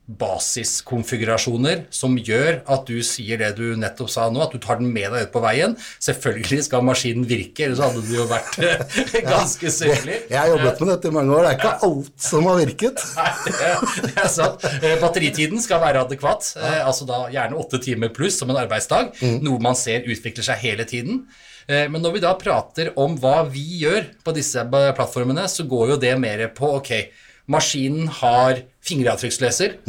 basiskonfigurasjoner 0.08 1.82
som 1.92 2.14
gjør 2.16 2.62
at 2.72 2.88
du 2.88 3.02
sier 3.04 3.42
det 3.42 3.50
du 3.58 3.76
nettopp 3.76 4.10
sa 4.12 4.30
nå, 4.32 4.40
at 4.46 4.54
du 4.56 4.62
tar 4.64 4.80
den 4.80 4.88
med 4.96 5.12
deg 5.12 5.28
ut 5.28 5.34
på 5.34 5.42
veien. 5.44 5.76
Selvfølgelig 6.04 6.62
skal 6.70 6.86
maskinen 6.88 7.28
virke, 7.28 7.66
ellers 7.68 7.82
hadde 7.84 8.04
det 8.08 8.16
jo 8.16 8.28
vært 8.30 8.56
eh, 8.64 9.18
ganske 9.28 9.72
sørgelig. 9.76 10.22
Jeg 10.32 10.40
har 10.40 10.54
jobbet 10.54 10.80
med 10.82 10.94
dette 10.94 11.12
i 11.12 11.16
mange 11.18 11.36
år. 11.36 11.44
Det 11.44 11.52
er 11.52 11.60
ikke 11.60 11.90
alt 11.90 12.30
som 12.30 12.48
har 12.48 12.62
virket. 12.62 13.04
Nei, 13.20 13.34
det, 13.50 13.74
det 14.06 14.14
er 14.24 14.32
sant. 14.32 14.70
Batteritiden 15.04 15.64
skal 15.64 15.84
være 15.84 16.06
adekvat, 16.08 16.54
altså 16.80 17.10
da 17.10 17.26
gjerne 17.34 17.60
åtte 17.60 17.84
timer 17.84 18.14
pluss 18.16 18.40
som 18.40 18.54
en 18.54 18.64
arbeidsdag, 18.64 19.12
noe 19.44 19.62
man 19.62 19.78
ser 19.78 20.08
utvikler 20.08 20.48
seg 20.48 20.64
hele 20.64 20.88
tiden. 20.88 21.26
Eh, 21.68 21.88
Men 21.92 22.02
når 22.02 22.16
vi 22.16 22.24
da 22.24 22.34
prater 22.40 22.94
om 22.96 23.18
hva 23.20 23.42
vi 23.52 23.84
gjør 23.84 24.08
på 24.24 24.34
disse 24.36 24.64
plattformene, 24.72 25.48
så 25.52 25.68
går 25.68 25.94
jo 25.94 25.98
det 26.02 26.14
mer 26.20 26.48
på 26.56 26.78
ok, 26.80 26.92
maskinen 27.48 28.08
har 28.22 28.64
fingeravtrykksleser, 28.84 29.80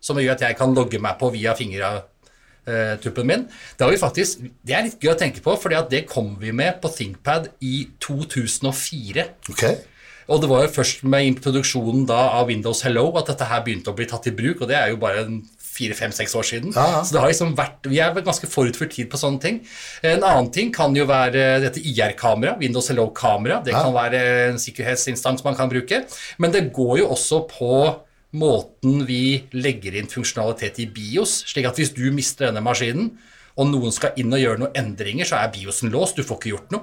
som 0.00 0.20
gjør 0.20 0.36
at 0.36 0.44
jeg 0.46 0.56
kan 0.56 0.74
logge 0.76 1.00
meg 1.00 1.18
på 1.20 1.30
via 1.32 1.54
fingeravtuppen 1.56 3.26
min. 3.26 3.44
Det, 3.76 3.84
har 3.84 3.92
vi 3.92 4.00
faktisk, 4.00 4.44
det 4.64 4.76
er 4.76 4.84
litt 4.88 5.00
gøy 5.00 5.12
å 5.14 5.18
tenke 5.18 5.40
på, 5.44 5.56
for 5.60 5.72
det 5.90 6.06
kom 6.08 6.34
vi 6.40 6.52
med 6.52 6.80
på 6.80 6.92
ThinkPad 6.92 7.50
i 7.64 7.88
2004. 8.04 9.26
Okay. 9.52 9.80
Og 10.28 10.42
det 10.42 10.48
var 10.50 10.64
jo 10.64 10.72
først 10.74 11.04
med 11.06 11.28
introduksjonen 11.28 12.06
da 12.08 12.32
av 12.38 12.48
Windows 12.50 12.82
Hello 12.82 13.08
at 13.18 13.28
dette 13.30 13.46
her 13.46 13.62
begynte 13.64 13.92
å 13.92 13.96
bli 13.96 14.08
tatt 14.10 14.26
i 14.26 14.34
bruk, 14.34 14.60
og 14.60 14.70
det 14.70 14.78
er 14.78 14.90
jo 14.90 15.00
bare 15.02 15.24
en 15.24 15.36
fire-fem-seks 15.76 16.34
år 16.40 16.46
siden. 16.48 16.72
Ja, 16.74 16.86
ja. 16.94 17.02
Så 17.04 17.12
det 17.14 17.20
har 17.22 17.30
liksom 17.32 17.52
vært, 17.58 17.86
vi 17.92 18.00
er 18.00 18.16
ganske 18.26 18.48
forut 18.50 18.78
for 18.80 18.88
tid 18.90 19.10
på 19.12 19.20
sånne 19.20 19.42
ting. 19.42 19.60
En 20.02 20.24
annen 20.24 20.50
ting 20.54 20.72
kan 20.74 20.96
jo 20.96 21.04
være 21.08 21.60
dette 21.64 21.82
IR-kamera, 21.84 22.56
Windows 22.60 22.88
Hello-kamera. 22.92 23.60
Det 23.66 23.76
kan 23.76 23.92
være 23.94 24.24
en 24.48 24.58
sikkerhetsinstans 24.62 25.44
man 25.46 25.56
kan 25.58 25.70
bruke. 25.72 26.02
Men 26.42 26.52
det 26.56 26.70
går 26.76 26.98
jo 27.04 27.10
også 27.14 27.44
på 27.52 27.70
måten 28.36 29.06
vi 29.08 29.44
legger 29.56 29.94
inn 29.96 30.10
funksjonalitet 30.10 30.80
i 30.82 30.88
BIOS, 30.92 31.38
slik 31.52 31.68
at 31.70 31.78
hvis 31.80 31.94
du 31.96 32.04
mister 32.12 32.48
denne 32.50 32.60
maskinen, 32.64 33.12
og 33.56 33.70
noen 33.70 33.94
skal 33.94 34.12
inn 34.20 34.34
og 34.36 34.42
gjøre 34.42 34.60
noen 34.60 34.74
endringer, 34.76 35.24
så 35.28 35.38
er 35.40 35.52
BIOSen 35.54 35.92
låst, 35.94 36.18
du 36.18 36.26
får 36.26 36.40
ikke 36.42 36.50
gjort 36.52 36.74
noe. 36.74 36.82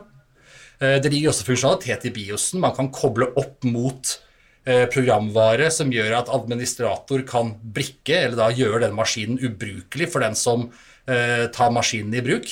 Eh, 0.82 0.98
Det 1.04 1.12
ligger 1.14 1.30
også 1.30 1.46
funksjonalitet 1.46 2.08
i 2.10 2.14
BIOSen. 2.16 2.60
Man 2.64 2.74
kan 2.74 2.90
koble 2.96 3.28
opp 3.38 3.64
mot 3.70 4.16
programvare 4.64 5.68
som 5.76 5.90
gjør 5.92 6.14
at 6.22 6.30
administrator 6.32 7.26
kan 7.28 7.50
brikke, 7.76 8.16
eller 8.16 8.38
da 8.40 8.46
gjøre 8.56 8.86
den 8.86 8.94
maskinen 8.96 9.42
ubrukelig 9.44 10.08
for 10.14 10.24
den 10.24 10.38
som 10.40 10.70
eh, 11.08 11.50
tar 11.52 11.74
maskinen 11.74 12.14
i 12.16 12.24
bruk. 12.24 12.48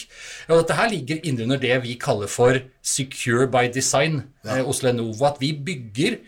Og 0.50 0.62
dette 0.62 0.78
her 0.78 0.92
ligger 0.92 1.22
innunder 1.28 1.62
det 1.62 1.78
vi 1.86 1.96
kaller 2.02 2.32
for 2.32 2.60
secure 2.84 3.48
by 3.52 3.68
design 3.72 4.24
eh, 4.46 4.62
hos 4.66 4.84
Lenovo. 4.84 5.26
At 5.30 5.40
vi 5.44 5.54
bygger 5.56 6.20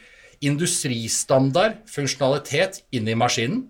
industristandard 0.43 1.81
funksjonalitet 1.87 2.83
inn 2.95 3.07
i 3.07 3.17
maskinen, 3.19 3.65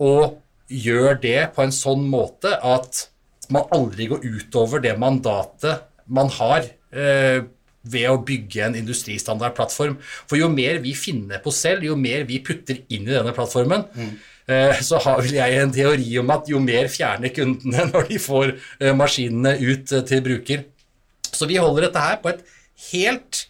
og 0.00 0.40
gjør 0.68 1.16
det 1.22 1.38
på 1.56 1.64
en 1.64 1.72
sånn 1.72 2.04
måte 2.10 2.52
at 2.58 3.06
man 3.52 3.68
aldri 3.72 4.08
går 4.10 4.24
utover 4.24 4.82
det 4.82 4.96
mandatet 4.98 5.86
man 6.06 6.28
har 6.36 6.66
eh, 6.90 7.46
ved 7.92 8.08
å 8.10 8.20
bygge 8.26 8.64
en 8.66 8.78
industristandard 8.78 9.56
plattform. 9.56 9.98
For 10.28 10.40
jo 10.40 10.48
mer 10.52 10.80
vi 10.84 10.94
finner 10.98 11.42
på 11.44 11.52
selv, 11.54 11.86
jo 11.86 11.96
mer 11.98 12.26
vi 12.28 12.40
putter 12.44 12.82
inn 12.86 13.06
i 13.06 13.14
denne 13.14 13.34
plattformen, 13.36 13.86
mm. 13.94 14.12
så 14.86 15.00
har 15.02 15.22
vel 15.24 15.38
jeg 15.38 15.60
en 15.60 15.74
teori 15.74 16.08
om 16.22 16.32
at 16.34 16.50
jo 16.50 16.60
mer 16.62 16.90
fjerner 16.92 17.34
kundene 17.34 17.86
når 17.92 18.10
de 18.12 18.22
får 18.22 18.54
eh, 18.54 18.94
maskinene 18.96 19.56
ut 19.62 19.92
eh, 19.92 20.06
til 20.06 20.24
bruker. 20.26 20.66
Så 21.32 21.48
vi 21.50 21.60
holder 21.60 21.88
dette 21.88 22.02
her 22.02 22.20
på 22.22 22.32
et 22.32 22.44
helt 22.90 23.46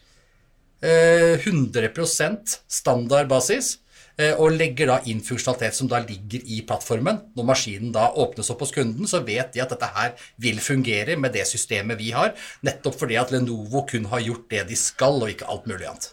eh, 0.82 1.42
100% 1.42 2.56
standardbasis, 2.80 3.76
og 4.16 4.54
legger 4.54 4.88
da 4.88 4.94
inn 5.10 5.18
funksjonalitet 5.20 5.76
som 5.76 5.90
da 5.90 5.98
ligger 6.00 6.40
i 6.48 6.62
plattformen. 6.64 7.18
Når 7.36 7.48
maskinen 7.50 7.90
da 7.92 8.06
åpnes 8.16 8.48
opp 8.52 8.62
hos 8.64 8.72
kunden, 8.72 9.04
så 9.04 9.20
vet 9.26 9.52
de 9.52 9.60
at 9.60 9.74
dette 9.74 9.90
her 9.92 10.14
vil 10.40 10.62
fungere 10.64 11.18
med 11.20 11.36
det 11.36 11.44
systemet 11.48 12.00
vi 12.00 12.14
har, 12.16 12.32
nettopp 12.64 12.96
fordi 13.02 13.18
at 13.20 13.34
Lenovo 13.34 13.84
kun 13.90 14.08
har 14.08 14.24
gjort 14.24 14.48
det 14.54 14.64
de 14.70 14.78
skal, 14.80 15.20
og 15.20 15.34
ikke 15.34 15.50
alt 15.52 15.68
mulig 15.68 15.90
annet. 15.90 16.08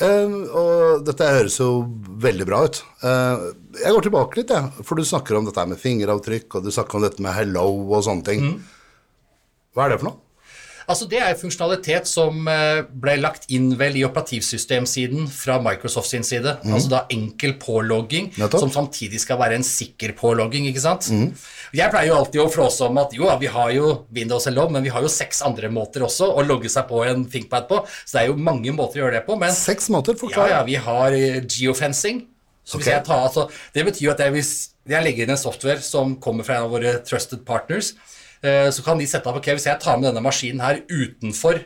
Uh, 0.00 0.46
og 0.56 1.02
dette 1.04 1.26
høres 1.28 1.58
jo 1.60 1.82
veldig 2.24 2.46
bra 2.48 2.62
ut. 2.64 2.80
Uh, 3.02 3.50
jeg 3.76 3.92
går 3.92 4.06
tilbake 4.06 4.40
litt, 4.40 4.54
jeg. 4.54 4.86
For 4.86 4.96
du 4.96 5.04
snakker 5.04 5.36
om 5.36 5.48
dette 5.48 5.66
med 5.68 5.80
fingeravtrykk, 5.80 6.56
og 6.56 6.64
du 6.64 6.72
snakker 6.72 6.96
om 6.96 7.04
dette 7.04 7.24
med 7.24 7.36
hello 7.36 7.66
og 7.90 8.06
sånne 8.06 8.24
ting. 8.30 8.46
Hva 9.76 9.86
er 9.86 9.92
det 9.92 10.00
for 10.00 10.10
noe? 10.10 10.29
Altså 10.88 11.08
Det 11.10 11.18
er 11.20 11.34
funksjonalitet 11.38 12.06
som 12.08 12.46
eh, 12.48 12.80
ble 12.88 13.16
lagt 13.20 13.44
inn 13.52 13.72
vel 13.78 13.98
i 14.00 14.04
operativsystemsiden 14.06 15.26
fra 15.30 15.58
Microsoft 15.62 16.10
sin 16.10 16.24
side. 16.26 16.56
Altså 16.64 16.90
da 16.92 17.02
enkel 17.12 17.54
pålogging, 17.60 18.30
Nettopp. 18.40 18.60
som 18.64 18.72
samtidig 18.74 19.20
skal 19.22 19.38
være 19.40 19.58
en 19.60 19.66
sikker 19.66 20.14
pålogging. 20.18 20.66
ikke 20.70 20.82
sant? 20.84 21.10
Jeg 21.72 21.90
pleier 21.92 22.10
jo 22.10 22.16
alltid 22.20 22.40
å 22.42 22.48
flåse 22.50 22.86
om 22.88 22.98
at 23.02 23.12
jo, 23.14 23.28
vi 23.40 23.50
har 23.52 23.70
jo 23.76 23.92
Windows 24.14 24.48
Hello, 24.48 24.68
men 24.72 24.82
vi 24.86 24.90
har 24.94 25.04
jo 25.04 25.12
seks 25.12 25.42
andre 25.46 25.70
måter 25.72 26.02
også 26.06 26.30
å 26.32 26.42
logge 26.46 26.70
seg 26.72 26.88
på 26.90 27.04
en 27.06 27.26
ThinkPad 27.30 27.68
på. 27.70 27.82
Så 28.04 28.16
det 28.16 28.24
er 28.24 28.32
jo 28.32 28.36
mange 28.40 28.72
måter 28.74 29.00
å 29.00 29.04
gjøre 29.04 29.20
det 29.20 29.24
på. 29.28 29.36
men... 29.40 29.52
Seks 29.54 29.90
måter, 29.92 30.16
Ja, 30.16 30.20
forklar. 30.24 30.48
ja, 30.50 30.62
vi 30.66 30.74
har 30.80 31.12
eh, 31.12 31.42
geofencing. 31.46 32.24
Jeg 32.70 33.02
tar, 33.02 33.24
altså, 33.26 33.48
det 33.74 33.82
betyr 33.86 34.04
jo 34.04 34.10
at 34.12 34.20
jeg, 34.22 34.32
hvis 34.36 34.50
jeg 34.86 35.02
legger 35.02 35.24
inn 35.26 35.32
en 35.34 35.40
software 35.40 35.80
som 35.82 36.12
kommer 36.22 36.46
fra 36.46 36.60
en 36.60 36.68
av 36.68 36.74
våre 36.74 36.92
trusted 37.06 37.42
partners, 37.46 37.94
så 38.42 38.82
kan 38.84 38.98
de 38.98 39.06
sette 39.06 39.26
opp 39.28 39.36
ok, 39.36 39.50
hvis 39.56 39.66
jeg 39.68 39.80
tar 39.80 39.98
med 40.00 40.08
denne 40.10 40.22
maskinen 40.24 40.60
her 40.64 40.80
utenfor 40.88 41.60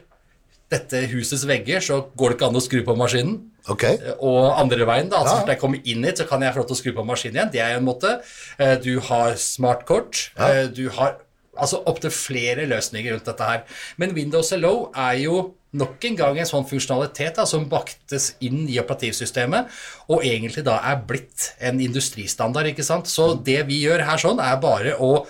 dette 0.72 1.04
husets 1.12 1.44
vegger, 1.46 1.78
så 1.84 2.00
går 2.16 2.32
det 2.32 2.38
ikke 2.38 2.46
an 2.48 2.56
å 2.58 2.62
skru 2.64 2.80
på 2.86 2.96
maskinen. 2.98 3.36
Ok. 3.70 3.84
Eh, 3.84 4.14
Og 4.20 4.48
andre 4.58 4.84
veien, 4.88 5.08
da, 5.08 5.18
altså 5.22 5.36
Ja. 5.36 5.44
når 5.44 5.52
jeg 5.54 5.60
kommer 5.60 5.80
inn 5.84 6.04
hit, 6.04 6.18
så 6.18 6.26
kan 6.28 6.40
jeg 6.42 6.52
få 6.52 6.58
lov 6.62 6.66
til 6.66 6.76
å 6.76 6.80
skru 6.82 6.92
på 6.96 7.04
maskinen 7.06 7.36
igjen. 7.36 7.52
Det 7.52 7.60
er 7.60 7.76
en 7.76 7.84
måte. 7.84 8.22
Eh, 8.58 8.76
Du 8.76 8.98
har 9.00 9.34
smartkort. 9.36 10.30
Ja. 10.36 10.66
Du 10.66 10.88
har 10.90 11.16
altså 11.56 11.82
opptil 11.86 12.10
flere 12.10 12.66
løsninger 12.66 13.12
rundt 13.12 13.24
dette 13.24 13.40
her. 13.46 13.62
Men 13.96 14.12
Windows 14.14 14.50
Hello 14.50 14.90
er 14.96 15.18
jo 15.22 15.54
nok 15.72 16.04
en 16.04 16.16
gang 16.16 16.38
en 16.38 16.46
sånn 16.46 16.66
funksjonalitet 16.68 17.34
da, 17.36 17.44
som 17.44 17.68
baktes 17.68 18.34
inn 18.40 18.68
i 18.68 18.78
operativsystemet, 18.78 19.66
og 20.08 20.22
egentlig 20.22 20.64
da 20.64 20.78
er 20.82 20.96
blitt 21.06 21.52
en 21.60 21.78
industristandard. 21.80 22.66
ikke 22.66 22.84
sant? 22.84 23.06
Så 23.06 23.42
det 23.44 23.66
vi 23.66 23.82
gjør 23.84 24.04
her 24.04 24.16
sånn, 24.16 24.40
er 24.40 24.56
bare 24.60 24.96
å 24.98 25.26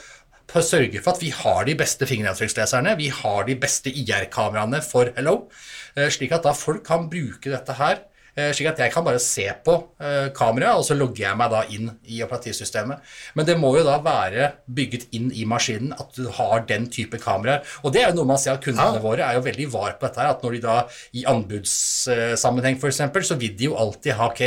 sørge 0.62 1.00
for 1.02 1.12
at 1.16 1.20
vi 1.22 1.30
har 1.34 1.64
de 1.64 1.74
beste 1.74 2.06
fingeravtrykksleserne, 2.06 2.96
vi 3.00 3.08
har 3.08 3.44
de 3.48 3.54
beste 3.56 3.90
IR-kameraene 3.90 4.82
for 4.84 5.10
Hello, 5.16 5.48
eh, 5.96 6.08
slik 6.10 6.32
at 6.32 6.42
da 6.44 6.52
folk 6.52 6.84
kan 6.86 7.08
bruke 7.10 7.50
dette 7.50 7.72
her, 7.74 8.02
eh, 8.36 8.52
slik 8.52 8.68
at 8.68 8.78
jeg 8.78 8.92
kan 8.92 9.04
bare 9.04 9.18
se 9.18 9.48
på 9.64 9.74
eh, 10.00 10.28
kameraet, 10.30 10.76
og 10.78 10.84
så 10.84 10.94
logger 10.98 11.24
jeg 11.28 11.36
meg 11.36 11.50
da 11.50 11.62
inn 11.70 11.90
i 12.06 12.20
operativsystemet. 12.22 12.98
Men 13.34 13.46
det 13.46 13.58
må 13.58 13.76
jo 13.78 13.84
da 13.84 13.98
være 13.98 14.52
bygget 14.66 15.06
inn 15.12 15.30
i 15.32 15.44
maskinen 15.44 15.92
at 15.92 16.14
du 16.14 16.28
har 16.30 16.60
den 16.66 16.86
type 16.90 17.18
kameraer. 17.18 17.62
Og 17.82 17.92
det 17.92 18.02
er 18.02 18.10
jo 18.10 18.16
noe 18.20 18.26
man 18.26 18.38
ser 18.38 18.52
at 18.54 18.62
kundene 18.62 18.94
Ja. 18.94 19.00
våre 19.02 19.22
er 19.26 19.34
jo 19.34 19.40
veldig 19.46 19.70
var 19.72 19.92
på 19.98 20.06
dette 20.06 20.20
her, 20.20 20.30
at 20.30 20.42
når 20.42 20.52
de 20.52 20.60
da 20.60 20.76
i 21.14 21.24
anbudssammenheng 21.24 22.78
f.eks., 22.78 23.28
så 23.28 23.38
vil 23.38 23.56
de 23.56 23.64
jo 23.70 23.76
alltid 23.76 24.12
ha 24.18 24.28
ok, 24.30 24.42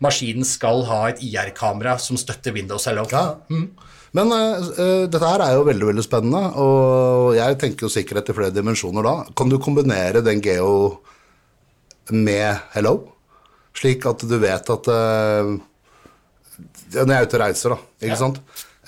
maskinen 0.00 0.44
skal 0.44 0.84
ha 0.90 1.08
et 1.10 1.22
IR-kamera 1.22 1.98
som 1.98 2.16
støtter 2.16 2.52
Windows 2.52 2.84
Hello. 2.86 3.06
Ja. 3.10 3.36
Men 4.16 4.32
eh, 4.36 5.06
dette 5.08 5.24
her 5.24 5.40
er 5.40 5.54
jo 5.56 5.64
veldig 5.68 5.86
veldig 5.88 6.04
spennende, 6.04 6.42
og 6.60 7.30
jeg 7.38 7.56
tenker 7.62 7.86
jo 7.86 7.92
sikkerhet 7.94 8.28
i 8.28 8.36
flere 8.36 8.52
dimensjoner 8.54 9.06
da. 9.06 9.14
Kan 9.38 9.48
du 9.52 9.56
kombinere 9.62 10.20
den 10.24 10.42
geo 10.44 10.98
med 12.12 12.58
hello? 12.74 12.98
Slik 13.78 14.04
at 14.10 14.20
du 14.28 14.34
vet 14.42 14.68
at 14.68 14.88
uh, 14.92 15.54
Når 16.92 17.08
jeg 17.08 17.16
er 17.16 17.24
ute 17.24 17.38
og 17.38 17.40
reiser, 17.40 17.72
da, 17.72 17.78
ikke 18.04 18.12
Ja. 18.12 18.20
sant, 18.20 18.40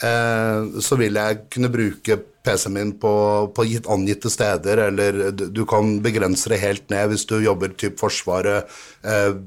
uh, 0.05 0.81
så 0.85 0.99
vil 1.01 1.17
jeg 1.17 1.39
kunne 1.55 1.71
bruke 1.73 2.19
PC-en 2.45 2.75
min 2.77 2.93
på, 3.01 3.15
på 3.57 3.65
gitt 3.71 3.89
angitte 3.89 4.29
steder, 4.29 4.83
eller 4.91 5.31
du, 5.33 5.47
du 5.49 5.63
kan 5.65 5.97
begrense 6.05 6.53
det 6.53 6.61
helt 6.61 6.91
ned 6.93 7.15
hvis 7.15 7.25
du 7.31 7.39
jobber 7.41 7.73
typ 7.81 7.97
Forsvaret. 8.03 8.69
Uh, 9.01 9.41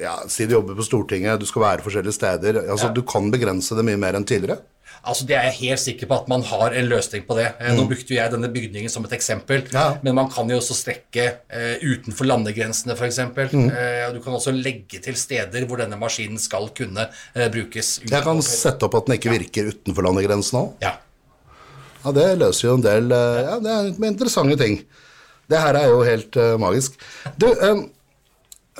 ja, 0.00 0.16
Si 0.32 0.46
du 0.48 0.56
jobber 0.56 0.78
på 0.80 0.86
Stortinget, 0.88 1.36
du 1.38 1.44
skal 1.46 1.66
være 1.66 1.84
forskjellige 1.84 2.16
steder. 2.16 2.62
Altså, 2.64 2.88
Ja. 2.88 2.94
Du 2.96 3.02
kan 3.04 3.28
begrense 3.34 3.76
det 3.76 3.84
mye 3.84 4.00
mer 4.00 4.16
enn 4.16 4.24
tidligere. 4.24 4.62
Altså 5.04 5.26
Det 5.28 5.36
er 5.36 5.48
jeg 5.50 5.58
helt 5.60 5.82
sikker 5.82 6.08
på 6.10 6.16
at 6.22 6.28
man 6.32 6.42
har 6.48 6.74
en 6.76 6.88
løsning 6.90 7.24
på 7.28 7.36
det. 7.38 7.50
Mm. 7.60 7.78
Nå 7.78 7.86
brukte 7.90 8.14
jo 8.14 8.18
jeg 8.18 8.32
denne 8.32 8.50
bygningen 8.52 8.92
som 8.92 9.06
et 9.06 9.14
eksempel. 9.16 9.64
Ja. 9.74 9.98
men 10.02 10.14
man 10.16 10.30
kan 10.32 10.48
jo 10.50 10.58
også 10.60 10.76
strekke 10.76 11.24
eh, 11.48 11.82
utenfor 11.82 12.28
landegrensene 12.28 12.96
f.eks. 12.96 13.20
Mm. 13.52 13.68
Eh, 13.70 14.04
du 14.14 14.20
kan 14.24 14.36
også 14.36 14.54
legge 14.54 15.00
til 15.04 15.16
steder 15.18 15.66
hvor 15.68 15.82
denne 15.82 15.98
maskinen 16.00 16.40
skal 16.40 16.70
kunne 16.76 17.08
eh, 17.34 17.48
brukes. 17.52 17.98
Jeg 18.08 18.24
kan 18.26 18.42
sette 18.44 18.86
opp 18.88 18.98
at 19.00 19.08
den 19.08 19.18
ikke 19.18 19.34
virker 19.34 19.72
utenfor 19.72 20.08
landegrensen 20.08 20.60
òg. 20.62 20.76
Ja. 20.84 20.96
Ja, 22.04 22.12
det 22.12 22.26
løser 22.40 22.68
jo 22.68 22.76
en 22.78 22.84
del 22.84 23.12
eh, 23.16 23.40
Ja, 23.46 23.58
det 23.64 23.74
er 23.74 24.08
interessante 24.10 24.58
ting. 24.60 24.82
Det 25.50 25.60
her 25.60 25.76
er 25.76 25.90
jo 25.92 26.04
helt 26.04 26.36
eh, 26.40 26.54
magisk. 26.60 26.96
Du, 27.40 27.48
eh, 27.52 27.84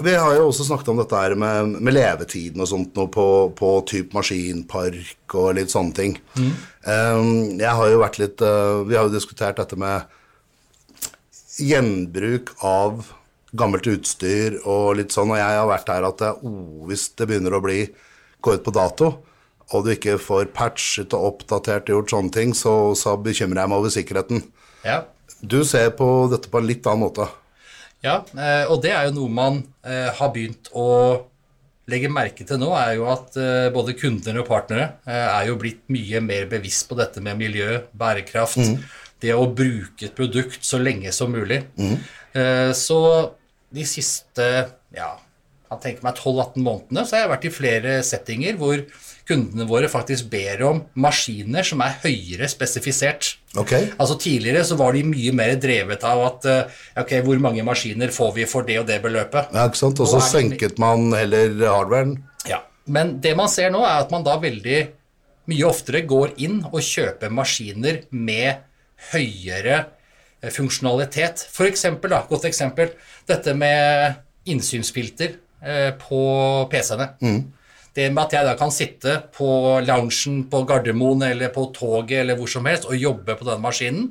vi 0.03 0.15
har 0.19 0.35
jo 0.35 0.49
også 0.49 0.65
snakket 0.67 0.89
om 0.91 0.99
dette 0.99 1.19
her 1.19 1.37
med, 1.39 1.77
med 1.79 1.95
levetiden 1.95 2.63
og 2.65 2.67
sånt 2.67 2.97
nå 2.99 3.07
på, 3.15 3.27
på 3.55 3.71
typ 3.87 4.15
maskinpark 4.17 5.37
og 5.39 5.53
litt 5.59 5.71
sånne 5.71 5.95
ting. 5.95 6.17
Eh, 6.41 7.21
jeg 7.61 7.75
har 7.79 7.91
jo 7.93 8.01
vært 8.03 8.19
litt 8.19 8.43
eh, 8.43 8.81
Vi 8.89 8.97
har 8.99 9.07
jo 9.07 9.15
diskutert 9.15 9.61
dette 9.61 9.79
med 9.79 10.09
gjenbruk 11.63 12.51
av 12.67 13.13
gammelt 13.55 13.87
utstyr 13.87 14.59
og 14.65 14.97
litt 14.99 15.15
sånn, 15.15 15.31
og 15.31 15.39
jeg 15.39 15.61
har 15.61 15.71
vært 15.71 15.87
der 15.87 16.09
at 16.09 16.19
det, 16.19 16.33
oh, 16.43 16.89
hvis 16.89 17.07
det 17.15 17.29
begynner 17.31 17.55
å 17.55 17.63
bli 17.63 17.85
gå 18.43 18.57
ut 18.57 18.67
på 18.67 18.75
dato, 18.75 19.13
og 19.71 19.87
du 19.87 19.93
ikke 19.95 20.19
får 20.21 20.51
patchet 20.57 21.15
og 21.17 21.29
oppdatert 21.31 21.89
og 21.89 22.01
gjort 22.01 22.17
sånne 22.17 22.35
ting, 22.35 22.51
så, 22.59 22.75
så 22.99 23.15
bekymrer 23.15 23.63
jeg 23.63 23.71
meg 23.71 23.79
over 23.79 23.95
sikkerheten. 23.95 24.43
Ja. 24.85 25.05
Du 25.41 25.63
ser 25.65 25.95
på 25.97 26.09
dette 26.33 26.51
på 26.51 26.61
en 26.61 26.69
litt 26.69 26.87
annen 26.91 27.07
måte. 27.07 27.31
Ja, 28.05 28.19
eh, 28.37 28.65
og 28.69 28.83
det 28.85 28.93
er 28.93 29.09
jo 29.09 29.15
noe 29.17 29.33
man 29.33 29.63
eh, 29.87 30.11
har 30.13 30.33
begynt 30.35 30.69
å 30.77 30.89
legge 31.89 32.11
merke 32.13 32.45
til 32.49 32.61
nå, 32.61 32.71
er 32.77 32.99
jo 32.99 33.09
at 33.13 33.37
eh, 33.41 33.71
både 33.73 33.97
kunder 33.97 34.41
og 34.41 34.49
partnere 34.49 34.91
er 35.09 35.49
jo 35.51 35.57
blitt 35.61 35.83
mye 35.93 36.21
mer 36.25 36.47
bevisst 36.53 36.89
på 36.89 36.99
dette 37.01 37.23
med 37.25 37.41
miljø, 37.41 37.81
bærekraft, 37.97 38.61
det 39.25 39.33
å 39.37 39.49
bruke 39.49 40.09
et 40.09 40.17
produkt 40.17 40.65
så 40.65 40.81
lenge 40.81 41.13
som 41.17 41.33
mulig. 41.33 41.63
Så 42.77 42.99
de 43.73 43.85
siste 43.89 44.49
ja, 44.93 45.11
jeg 45.71 45.81
tenker 45.81 46.05
meg 46.05 46.19
12-18 46.19 46.65
månedene 46.65 47.05
så 47.07 47.17
har 47.17 47.25
jeg 47.25 47.33
vært 47.33 47.47
i 47.49 47.53
flere 47.55 47.95
settinger 48.05 48.59
hvor 48.61 48.83
kundene 49.29 49.65
våre 49.69 49.89
faktisk 49.89 50.29
ber 50.33 50.63
om 50.69 50.83
maskiner 51.01 51.65
som 51.67 51.81
er 51.85 51.97
høyere 52.03 52.49
spesifisert. 52.51 53.35
Ok. 53.57 53.73
Altså 53.97 54.19
Tidligere 54.21 54.65
så 54.69 54.77
var 54.81 54.97
de 54.97 55.05
mye 55.09 55.33
mer 55.37 55.55
drevet 55.61 56.05
av 56.07 56.25
at 56.27 56.49
eh, 56.51 56.83
ok, 57.01 57.15
hvor 57.27 57.41
mange 57.43 57.65
maskiner 57.67 58.13
får 58.15 58.35
vi 58.37 58.49
for 58.51 58.69
det 58.69 58.79
og 58.83 58.89
det 58.91 59.01
beløpet. 59.05 59.55
Ja, 59.55 59.65
ikke 59.69 59.81
sant? 59.81 60.03
Og 60.03 60.11
så 60.11 60.21
senket 60.25 60.79
man 60.83 61.09
heller 61.17 61.57
hardwaren. 61.63 62.19
Ja. 62.51 62.61
Men 62.85 63.17
det 63.25 63.33
man 63.39 63.49
ser 63.53 63.73
nå, 63.73 63.81
er 63.87 64.05
at 64.05 64.13
man 64.13 64.27
da 64.27 64.37
veldig 64.43 64.83
mye 65.51 65.67
oftere 65.69 66.05
går 66.09 66.37
inn 66.45 66.63
og 66.71 66.81
kjøper 66.85 67.33
maskiner 67.33 68.03
med 68.13 68.65
høyere 69.13 69.81
eh, 69.81 70.53
funksjonalitet. 70.53 71.47
For 71.53 71.69
eksempel, 71.69 72.13
da, 72.13 72.25
godt 72.29 72.49
eksempel, 72.49 72.93
dette 73.29 73.57
med 73.57 74.21
innsynsfilter 74.53 75.39
eh, 75.65 75.93
på 76.01 76.25
PC-ene. 76.73 77.15
Det 77.95 78.09
med 78.11 78.25
at 78.25 78.33
jeg 78.35 78.47
da 78.49 78.55
kan 78.59 78.73
sitte 78.75 79.17
på 79.37 79.49
loungen 79.87 80.45
på 80.51 80.63
Gardermoen 80.67 81.23
eller 81.29 81.53
på 81.55 81.69
toget 81.77 82.25
eller 82.25 82.39
hvor 82.39 82.51
som 82.51 82.67
helst 82.67 82.89
og 82.91 82.99
jobbe 82.99 83.37
på 83.39 83.47
den 83.47 83.63
maskinen. 83.63 84.09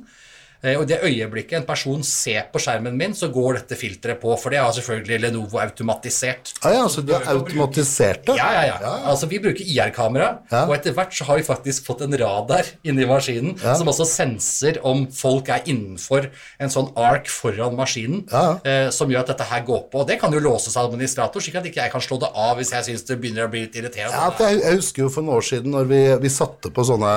Eh, 0.64 0.78
Og 0.80 0.86
det 0.88 0.98
øyeblikket 1.04 1.58
en 1.60 1.66
person 1.68 2.02
ser 2.02 2.46
på 2.52 2.58
skjermen 2.62 2.96
min, 2.96 3.12
så 3.14 3.28
går 3.32 3.58
dette 3.60 3.76
filteret 3.76 4.18
på. 4.22 4.32
For 4.40 4.50
det 4.50 4.58
har 4.62 4.72
selvfølgelig 4.72 5.20
Lenovo 5.20 5.58
automatisert. 5.60 6.54
Ah, 6.64 6.72
ja, 6.72 6.86
så 6.88 7.02
du 7.04 7.12
har 7.12 7.22
automatisert 7.34 8.24
det? 8.26 8.36
Ja, 8.40 8.48
ja, 8.56 8.62
ja. 8.80 8.92
Altså, 9.12 9.28
vi 9.28 9.38
bruker 9.44 9.60
IR-kamera, 9.64 10.38
Ja. 10.50 10.64
og 10.66 10.74
etter 10.78 10.92
hvert 10.96 11.12
så 11.12 11.24
har 11.28 11.36
vi 11.36 11.42
faktisk 11.46 11.84
fått 11.84 12.00
en 12.06 12.16
radar 12.18 12.64
inni 12.84 13.04
maskinen 13.06 13.58
som 13.60 13.86
også 13.92 14.06
senser 14.08 14.78
om 14.82 15.06
folk 15.12 15.48
er 15.52 15.62
innenfor 15.68 16.30
en 16.58 16.68
sånn 16.72 16.90
ark 16.96 17.28
foran 17.28 17.76
maskinen, 17.76 18.24
Ja. 18.32 18.58
eh, 18.64 18.88
som 18.90 19.08
gjør 19.10 19.20
at 19.20 19.26
dette 19.34 19.44
her 19.44 19.60
går 19.66 19.90
på. 19.90 20.00
Og 20.00 20.06
det 20.08 20.18
kan 20.20 20.32
jo 20.32 20.40
låses 20.40 20.76
av 20.76 20.88
administrator, 20.90 21.40
slik 21.40 21.56
at 21.56 21.64
ikke 21.68 21.82
jeg 21.82 21.92
kan 21.92 22.00
slå 22.00 22.18
det 22.20 22.30
av 22.34 22.56
hvis 22.56 22.70
jeg 22.72 22.84
syns 22.88 23.04
det 23.06 23.20
begynner 23.20 23.44
å 23.46 23.50
bli 23.50 23.60
litt 23.66 23.74
irriterende. 23.76 24.12
Ja, 24.16 24.30
for 24.30 24.48
jeg, 24.48 24.62
jeg 24.62 24.76
husker 24.80 25.02
jo 25.02 25.08
for 25.10 25.22
noen 25.22 25.36
år 25.36 25.42
siden 25.42 25.70
når 25.76 25.84
vi, 25.92 26.02
vi 26.24 26.28
satte 26.32 26.70
på 26.72 26.84
sånne 26.88 27.12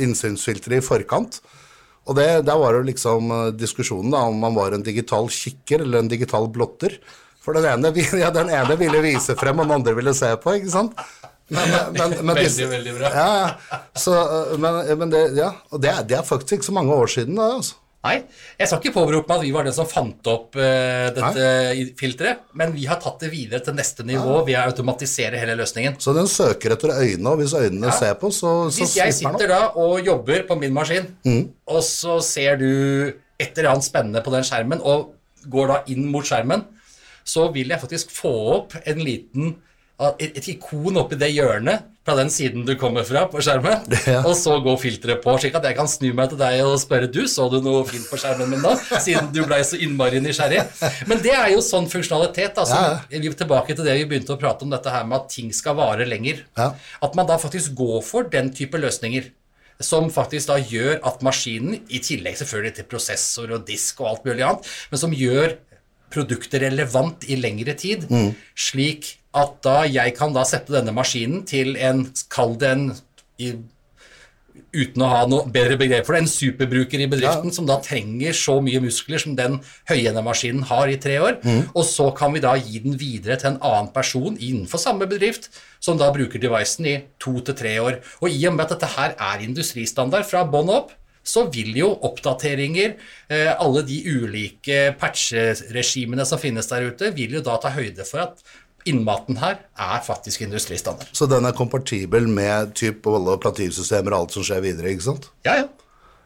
innsynsfiltre 0.00 0.78
i 0.80 0.84
forkant. 0.84 1.40
Og 2.06 2.16
det, 2.18 2.26
der 2.46 2.58
var 2.60 2.76
jo 2.76 2.86
liksom 2.86 3.30
eh, 3.34 3.52
diskusjonen 3.58 4.14
da, 4.14 4.24
om 4.30 4.36
man 4.42 4.56
var 4.56 4.74
en 4.74 4.84
digital 4.86 5.30
kikker 5.32 5.82
eller 5.84 6.04
en 6.04 6.10
digital 6.10 6.48
blotter. 6.52 6.98
For 7.42 7.56
den 7.56 7.66
ene, 7.70 7.92
ja, 8.22 8.32
den 8.34 8.50
ene 8.50 8.76
ville 8.78 9.02
vise 9.04 9.36
frem, 9.38 9.58
og 9.58 9.68
den 9.68 9.78
andre 9.80 9.96
ville 9.98 10.14
se 10.16 10.30
på, 10.42 10.58
ikke 10.60 10.74
sant? 10.74 10.94
Men, 11.46 11.74
men, 11.94 12.14
men, 12.26 12.34
Veldig, 12.34 12.68
veldig 12.72 12.92
bra. 12.96 13.10
Ja. 13.14 13.80
Så, 13.94 14.14
eh, 14.14 14.54
men, 14.62 14.80
men 15.02 15.14
det, 15.14 15.24
ja, 15.38 15.52
og 15.70 15.82
det, 15.82 15.94
det 16.10 16.20
er 16.20 16.26
faktisk 16.26 16.58
ikke 16.58 16.70
så 16.70 16.78
mange 16.78 16.94
år 16.94 17.12
siden 17.18 17.38
da, 17.38 17.50
altså. 17.58 17.82
Nei, 18.06 18.16
jeg 18.60 18.68
skal 18.70 18.80
ikke 18.82 18.92
påberope 18.94 19.28
meg 19.32 19.40
at 19.40 19.44
vi 19.46 19.50
var 19.56 19.66
den 19.66 19.74
som 19.76 19.88
fant 19.90 20.30
opp 20.32 20.54
uh, 20.58 21.08
dette 21.16 21.46
i- 21.80 21.88
filteret, 21.98 22.44
men 22.56 22.72
vi 22.76 22.86
har 22.86 23.00
tatt 23.02 23.18
det 23.24 23.30
videre 23.32 23.60
til 23.66 23.74
neste 23.76 24.06
nivå 24.06 24.38
ved 24.46 24.54
å 24.60 24.64
automatisere 24.70 25.40
hele 25.42 25.56
løsningen. 25.58 25.98
Så 26.02 26.14
den 26.16 26.30
søker 26.30 26.76
etter 26.76 26.94
øynene, 26.94 27.32
og 27.34 27.42
hvis 27.42 27.54
øynene 27.58 27.92
ser 27.98 28.14
på, 28.20 28.30
så, 28.32 28.54
så 28.70 28.84
Hvis 28.84 28.96
jeg 29.00 29.14
sitter 29.18 29.50
da 29.52 29.60
og 29.74 30.00
jobber 30.06 30.46
på 30.48 30.58
min 30.60 30.72
maskin, 30.76 31.10
og 31.66 31.82
så 31.84 32.20
ser 32.24 32.56
du 32.62 32.70
et 33.38 33.52
eller 33.58 33.74
annet 33.74 33.84
spennende 33.84 34.22
på 34.24 34.32
den 34.32 34.46
skjermen, 34.48 34.80
og 34.80 35.12
går 35.52 35.68
da 35.74 35.82
inn 35.92 36.06
mot 36.10 36.24
skjermen, 36.26 36.62
så 37.26 37.48
vil 37.52 37.68
jeg 37.74 37.82
faktisk 37.82 38.10
få 38.14 38.30
opp 38.54 38.76
en 38.86 39.00
liten 39.02 39.56
et, 40.20 40.34
et 40.36 40.48
ikon 40.52 40.98
oppi 41.00 41.16
det 41.16 41.30
hjørnet 41.32 41.86
fra 42.06 42.14
den 42.18 42.28
siden 42.30 42.66
du 42.68 42.74
kommer 42.78 43.02
fra 43.08 43.22
på 43.32 43.40
skjermen, 43.42 43.86
Ja. 44.06 44.20
og 44.28 44.34
så 44.38 44.58
går 44.62 44.76
filteret 44.78 45.22
på, 45.24 45.32
slik 45.40 45.56
at 45.58 45.64
jeg 45.66 45.74
kan 45.78 45.88
snu 45.90 46.10
meg 46.14 46.28
til 46.30 46.38
deg 46.38 46.60
og 46.66 46.76
spørre 46.78 47.08
du, 47.10 47.22
så 47.26 47.48
du 47.50 47.56
noe 47.64 47.80
fint 47.88 48.04
på 48.10 48.18
skjermen 48.20 48.52
min 48.52 48.62
da, 48.62 48.74
siden 49.02 49.32
du 49.34 49.40
ble 49.48 49.58
så 49.66 49.80
innmari 49.82 50.20
nysgjerrig. 50.22 50.60
Men 51.10 51.22
det 51.24 51.32
er 51.34 51.48
jo 51.54 51.64
sånn 51.64 51.88
funksjonalitet. 51.90 52.60
Altså, 52.62 52.76
Ja, 52.76 53.00
Vi 53.10 53.22
er 53.32 53.34
tilbake 53.40 53.74
til 53.74 53.88
det 53.88 53.96
vi 53.98 54.04
begynte 54.12 54.36
å 54.36 54.38
prate 54.38 54.62
om, 54.68 54.70
dette 54.76 54.92
her 54.94 55.08
med 55.08 55.22
at 55.24 55.32
ting 55.34 55.50
skal 55.56 55.74
vare 55.80 56.06
lenger. 56.06 56.44
Ja. 56.60 56.68
At 57.02 57.16
man 57.18 57.26
da 57.26 57.40
faktisk 57.42 57.74
går 57.80 58.04
for 58.06 58.28
den 58.30 58.52
type 58.54 58.78
løsninger. 58.78 59.32
Som 59.82 60.06
faktisk 60.08 60.48
da 60.52 60.60
gjør 60.62 61.00
at 61.04 61.24
maskinen, 61.26 61.80
i 61.92 61.98
tillegg 62.00 62.38
selvfølgelig 62.38 62.76
til 62.78 62.86
prosessor 62.92 63.50
og 63.58 63.66
disk 63.68 63.98
og 64.00 64.12
alt 64.12 64.28
mulig 64.28 64.44
annet, 64.46 64.70
men 64.92 65.02
som 65.02 65.12
gjør 65.12 65.56
produktet 66.14 66.62
relevant 66.62 67.26
i 67.28 67.36
lengre 67.36 67.74
tid, 67.76 68.06
slik 68.54 69.16
at 69.36 69.56
da 69.66 69.78
jeg 69.84 70.16
kan 70.16 70.34
da 70.36 70.44
sette 70.48 70.72
denne 70.74 70.94
maskinen 70.96 71.44
til 71.48 71.76
en, 71.76 72.06
kall 72.32 72.56
det 72.60 72.70
en 72.72 72.86
i, 73.42 73.52
uten 74.76 75.02
å 75.04 75.08
ha 75.10 75.22
noe 75.28 75.48
bedre 75.52 75.76
begrep 75.80 76.06
for 76.06 76.16
det, 76.16 76.24
en 76.24 76.30
superbruker 76.30 77.00
i 77.00 77.08
bedriften 77.10 77.52
som 77.54 77.68
da 77.68 77.78
trenger 77.84 78.36
så 78.36 78.58
mye 78.64 78.80
muskler 78.84 79.20
som 79.22 79.36
den 79.38 79.58
høyendenermaskinen 79.90 80.66
har 80.70 80.90
i 80.92 80.98
tre 81.00 81.18
år, 81.22 81.38
og 81.72 81.84
så 81.88 82.10
kan 82.16 82.34
vi 82.34 82.42
da 82.44 82.54
gi 82.58 82.82
den 82.84 82.98
videre 83.00 83.38
til 83.40 83.52
en 83.52 83.62
annen 83.64 83.92
person 83.94 84.36
innenfor 84.36 84.82
samme 84.82 85.08
bedrift, 85.08 85.50
som 85.80 86.00
da 86.00 86.10
bruker 86.14 86.42
devicen 86.42 86.88
i 86.88 86.96
to 87.22 87.38
til 87.46 87.56
tre 87.56 87.76
år. 87.82 88.00
Og 88.22 88.32
i 88.32 88.46
og 88.48 88.56
med 88.56 88.66
at 88.66 88.76
dette 88.76 88.92
her 88.96 89.16
er 89.16 89.44
industristandard 89.44 90.28
fra 90.28 90.44
bånn 90.48 90.72
opp, 90.72 90.94
så 91.26 91.48
vil 91.50 91.74
jo 91.74 91.88
oppdateringer, 92.06 92.94
eh, 93.28 93.50
alle 93.58 93.82
de 93.82 93.96
ulike 94.06 94.94
patcheregimene 95.00 96.26
som 96.26 96.38
finnes 96.38 96.68
der 96.70 96.86
ute, 96.86 97.10
vil 97.16 97.34
jo 97.38 97.42
da 97.42 97.56
ta 97.58 97.72
høyde 97.74 98.06
for 98.06 98.28
at 98.28 98.44
innmaten 98.86 99.38
her 99.42 99.58
er 99.78 100.04
faktisk 100.06 100.44
industristandard. 100.46 101.08
Så 101.16 101.26
den 101.30 101.44
er 101.48 101.52
kompatibel 101.56 102.28
med 102.30 102.74
typ 102.78 103.06
alle 103.10 103.36
plativsystemer 103.42 104.14
og 104.14 104.26
alt 104.26 104.36
som 104.38 104.46
skjer 104.46 104.62
videre, 104.64 104.92
ikke 104.94 105.08
sant? 105.10 105.30
Ja, 105.46 105.56
ja. 105.64 105.66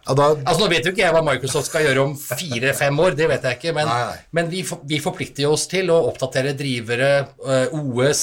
Ja, 0.08 0.14
da, 0.16 0.30
Altså 0.48 0.62
Nå 0.64 0.70
vet 0.72 0.86
jo 0.88 0.94
ikke 0.94 1.02
jeg 1.02 1.12
hva 1.12 1.20
Microsoft 1.22 1.68
skal 1.68 1.82
gjøre 1.84 2.00
om 2.06 2.14
fire-fem 2.16 2.96
år, 3.04 3.12
det 3.18 3.26
vet 3.28 3.42
jeg 3.44 3.58
ikke, 3.58 3.74
men, 3.76 3.86
Nei, 3.90 3.98
nei. 4.08 4.22
men 4.38 4.48
vi, 4.48 4.62
for- 4.64 4.80
vi 4.88 4.96
forplikter 5.04 5.44
oss 5.52 5.66
til 5.68 5.92
å 5.92 5.98
oppdatere 6.08 6.54
drivere, 6.56 7.10
uh, 7.44 7.74
OS, 7.76 8.22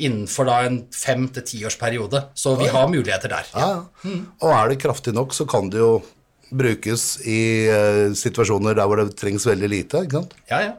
innenfor 0.00 0.48
da 0.48 0.56
en 0.70 0.78
fem 0.96 1.26
til 1.36 1.44
tiårsperiode. 1.50 2.22
Så 2.34 2.54
vi 2.58 2.70
har 2.72 2.88
muligheter 2.88 3.28
der. 3.34 3.50
ja, 3.52 3.68
ja. 4.06 4.14
Og 4.40 4.54
er 4.56 4.72
det 4.72 4.80
kraftig 4.80 5.12
nok, 5.14 5.36
så 5.36 5.44
kan 5.46 5.68
det 5.70 5.82
jo 5.84 5.98
brukes 6.48 7.18
i 7.28 7.40
uh, 7.68 8.14
situasjoner 8.16 8.78
der 8.80 8.88
hvor 8.88 9.02
det 9.02 9.12
trengs 9.20 9.44
veldig 9.46 9.68
lite, 9.68 10.06
ikke 10.08 10.22
sant? 10.22 10.32
Ja, 10.48 10.62
ja. 10.64 10.72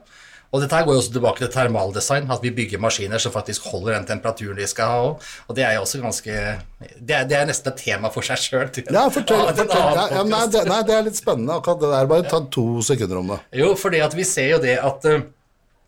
Og 0.50 0.64
dette 0.64 0.74
her 0.74 0.86
går 0.88 0.96
jo 0.96 1.02
også 1.04 1.14
tilbake 1.14 1.44
til 1.44 1.52
termaldesign, 1.54 2.30
at 2.34 2.42
vi 2.42 2.52
bygger 2.58 2.82
maskiner 2.82 3.22
som 3.22 3.34
faktisk 3.34 3.68
holder 3.70 3.94
den 4.00 4.08
temperaturen 4.10 4.58
de 4.58 4.66
skal 4.70 4.90
ha 4.90 5.02
òg. 5.12 5.28
Og 5.48 5.58
det 5.58 5.66
er 5.68 5.76
jo 5.78 5.84
også 5.86 6.02
ganske 6.02 6.38
Det 6.80 7.16
er, 7.16 7.28
det 7.30 7.38
er 7.38 7.46
nesten 7.46 7.72
et 7.72 7.82
tema 7.84 8.10
for 8.14 8.26
seg 8.26 8.42
sjøl. 8.42 8.70
Ja, 8.90 9.06
fortell. 9.14 9.46
fortell. 9.54 9.76
Ja, 9.78 10.08
ja, 10.16 10.24
nei, 10.26 10.46
det, 10.50 10.64
nei, 10.70 10.80
det 10.88 10.96
er 10.96 11.06
litt 11.06 11.20
spennende 11.20 11.60
akkurat 11.60 11.84
det 11.84 11.92
der. 11.94 12.10
Bare 12.10 12.30
ta 12.30 12.40
to 12.52 12.66
sekunder 12.86 13.22
om 13.22 13.34
det. 13.36 13.40
Jo, 13.62 13.74
fordi 13.78 14.02
at 14.06 14.16
vi 14.18 14.26
ser 14.26 14.56
jo 14.56 14.62
det 14.64 14.80
at 14.80 15.06
eh, 15.06 15.28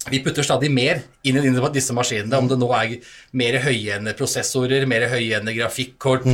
vi 0.10 0.20
putter 0.24 0.44
stadig 0.46 0.72
mer 0.74 1.04
inn 1.28 1.38
i 1.38 1.52
disse 1.74 1.94
maskinene, 1.94 2.34
om 2.38 2.48
det 2.50 2.58
nå 2.58 2.70
er 2.74 2.96
mer 3.38 3.60
høyende 3.62 4.14
prosessorer, 4.18 4.88
mer 4.90 5.06
høyende 5.12 5.54
grafikkort, 5.54 6.26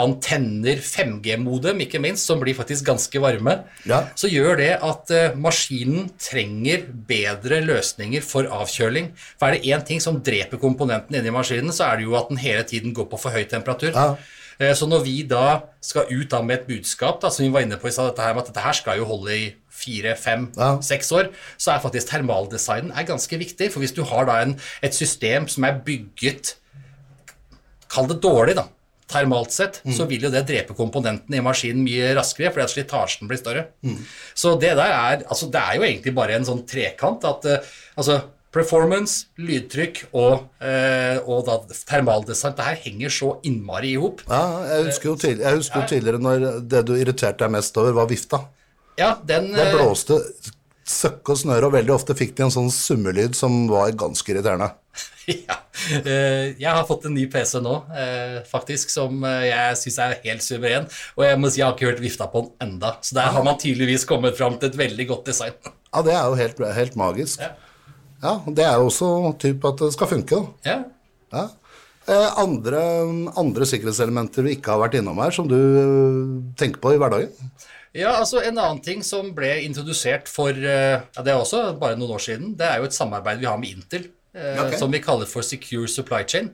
antenner, 0.00 0.80
5G-modem 0.84 1.80
ikke 1.86 2.00
minst, 2.02 2.26
som 2.28 2.40
blir 2.42 2.56
faktisk 2.58 2.84
ganske 2.90 3.20
varme, 3.22 3.60
Ja. 3.86 4.02
så 4.14 4.28
gjør 4.28 4.56
det 4.58 4.70
at 4.82 5.10
eh, 5.10 5.34
maskinen 5.36 6.10
trenger 6.18 6.84
bedre 7.08 7.62
løsninger 7.64 8.22
for 8.22 8.44
avkjøling. 8.44 9.12
For 9.38 9.48
er 9.48 9.58
det 9.58 9.64
én 9.72 9.84
ting 9.86 10.00
som 10.00 10.20
dreper 10.20 10.58
komponenten 10.60 11.16
inni 11.16 11.30
maskinen, 11.34 11.72
så 11.72 11.92
er 11.92 11.96
det 11.98 12.04
jo 12.08 12.16
at 12.18 12.28
den 12.28 12.38
hele 12.42 12.64
tiden 12.64 12.94
går 12.94 13.08
på 13.10 13.20
for 13.20 13.30
høy 13.30 13.44
temperatur. 13.48 13.92
Ja. 13.94 14.16
Eh, 14.60 14.74
Så 14.74 14.86
når 14.88 15.04
vi 15.04 15.22
da 15.22 15.62
skal 15.80 16.06
ut 16.10 16.28
da 16.30 16.42
med 16.42 16.60
et 16.60 16.66
budskap, 16.68 17.20
da, 17.20 17.28
som 17.30 17.44
vi 17.44 17.50
var 17.52 17.62
inne 17.66 17.76
på 17.80 17.88
i 17.88 17.90
stad, 17.94 18.12
dette 18.12 18.22
her 18.22 18.38
at 18.38 18.46
dette 18.46 18.60
her 18.64 18.72
skal 18.72 18.98
jo 18.98 19.04
holde 19.04 19.30
i 19.36 19.54
fire, 19.74 20.14
fem, 20.16 20.52
Ja. 20.56 20.78
seks 20.80 21.10
år, 21.12 21.30
så 21.58 21.72
er 21.74 21.80
faktisk 21.82 22.08
termaldesignen 22.12 22.92
er 22.96 23.04
ganske 23.04 23.38
viktig. 23.38 23.72
For 23.72 23.80
hvis 23.80 23.94
du 23.94 24.04
har 24.04 24.24
da 24.26 24.40
en, 24.42 24.58
et 24.82 24.94
system 24.94 25.48
som 25.48 25.64
er 25.64 25.80
bygget 25.84 26.54
Kall 27.94 28.08
det 28.10 28.20
dårlig, 28.24 28.56
da. 28.56 28.64
Termalt 29.06 29.52
sett, 29.52 29.76
så 29.92 30.06
vil 30.08 30.22
jo 30.24 30.30
det 30.32 30.46
drepe 30.48 30.74
komponentene 30.74 31.36
i 31.36 31.42
maskinen 31.44 31.84
mye 31.84 32.14
raskere, 32.16 32.50
fordi 32.50 32.64
at 32.64 32.72
slitasjen 32.72 33.28
blir 33.28 33.38
større. 33.38 33.66
Så 34.34 34.58
det 34.58 34.72
der 34.74 34.90
er 34.90 35.22
Altså, 35.28 35.50
det 35.52 35.60
er 35.60 35.76
jo 35.76 35.82
egentlig 35.82 36.14
bare 36.16 36.34
en 36.34 36.44
sånn 36.44 36.66
trekant 36.66 37.22
at 37.24 37.44
uh, 37.44 37.58
Altså, 37.96 38.22
performance, 38.54 39.26
lydtrykk 39.42 40.04
og, 40.14 40.44
eh, 40.62 41.18
og 41.26 41.44
da 41.48 41.58
termaldesign, 41.90 42.54
det 42.56 42.66
her 42.68 42.80
henger 42.86 43.12
så 43.12 43.32
innmari 43.46 43.94
i 43.94 44.00
hop. 44.00 44.22
Ja, 44.30 44.42
jeg 44.70 44.90
husker 44.92 45.10
jo, 45.12 45.16
tidlig, 45.20 45.44
jeg 45.44 45.60
husker 45.60 45.82
jo 45.82 45.88
tidligere 45.90 46.22
når 46.22 46.46
det 46.70 46.84
du 46.88 46.94
irriterte 46.96 47.44
deg 47.44 47.54
mest 47.56 47.76
over, 47.82 47.96
var 47.98 48.10
vifta. 48.10 48.44
Ja, 49.00 49.16
den 49.26 49.50
Det 49.56 49.66
eh, 49.68 49.74
blåste 49.74 50.20
søkke 50.84 51.32
og 51.32 51.40
snøre, 51.40 51.66
og 51.68 51.74
veldig 51.74 51.94
ofte 51.94 52.14
fikk 52.16 52.34
de 52.36 52.44
en 52.46 52.52
sånn 52.52 52.70
summelyd 52.72 53.34
som 53.38 53.64
var 53.72 53.92
ganske 53.98 54.34
irriterende. 54.34 54.72
Ja. 55.24 55.54
Eh, 56.04 56.50
Jeg 56.60 56.68
har 56.68 56.84
fått 56.84 57.06
en 57.08 57.14
ny 57.16 57.22
PC 57.32 57.56
nå, 57.64 57.72
eh, 57.96 58.42
faktisk, 58.44 58.90
som 58.92 59.22
eh, 59.24 59.46
jeg 59.48 59.78
syns 59.80 59.96
er 60.04 60.18
helt 60.26 60.44
suveren. 60.44 60.84
Og 61.16 61.24
jeg 61.24 61.38
må 61.40 61.48
si 61.48 61.62
jeg 61.62 61.64
har 61.64 61.72
ikke 61.78 61.88
hørt 61.88 62.02
vifta 62.04 62.26
på 62.28 62.42
den 62.44 62.68
enda. 62.74 62.90
Så 63.00 63.16
der 63.16 63.32
har 63.32 63.46
man 63.46 63.56
tydeligvis 63.58 64.04
kommet 64.10 64.36
fram 64.36 64.58
til 64.60 64.68
et 64.68 64.76
veldig 64.76 65.06
godt 65.08 65.30
design. 65.32 65.56
Ja, 65.64 66.02
det 66.04 66.12
er 66.12 66.28
jo 66.28 66.36
helt, 66.42 66.60
helt 66.76 66.98
magisk. 67.00 67.40
Ja. 67.40 67.54
Ja, 68.24 68.38
Det 68.46 68.64
er 68.64 68.80
jo 68.80 68.88
også 68.88 69.10
typ 69.42 69.64
at 69.68 69.84
det 69.84 69.92
skal 69.94 70.10
funke, 70.10 70.40
da. 70.40 70.70
Ja. 70.70 70.78
Ja. 71.34 71.44
Eh, 72.04 72.38
andre, 72.40 72.80
andre 73.40 73.66
sikkerhetselementer 73.68 74.44
vi 74.44 74.58
ikke 74.58 74.74
har 74.74 74.82
vært 74.82 74.98
innom 74.98 75.20
her, 75.22 75.32
som 75.32 75.46
du 75.48 75.56
eh, 75.56 76.26
tenker 76.60 76.82
på 76.82 76.92
i 76.92 76.98
hverdagen? 77.00 77.30
Ja, 77.94 78.16
altså 78.18 78.42
En 78.42 78.58
annen 78.58 78.82
ting 78.84 79.04
som 79.06 79.30
ble 79.36 79.52
introdusert 79.64 80.28
for 80.28 80.50
eh, 80.50 80.98
ja, 81.00 81.22
det 81.24 81.32
er 81.32 81.38
også 81.38 81.62
bare 81.80 81.96
noen 81.96 82.16
år 82.16 82.24
siden, 82.26 82.52
det 82.58 82.66
er 82.68 82.82
jo 82.82 82.90
et 82.90 82.96
samarbeid 82.96 83.40
vi 83.40 83.48
har 83.48 83.56
med 83.60 83.78
Intel, 83.78 84.10
okay. 84.34 84.76
Som 84.80 84.92
vi 84.92 85.00
kaller 85.04 85.30
for 85.30 85.46
Secure 85.46 85.88
Supply 85.88 86.24
Chain. 86.28 86.52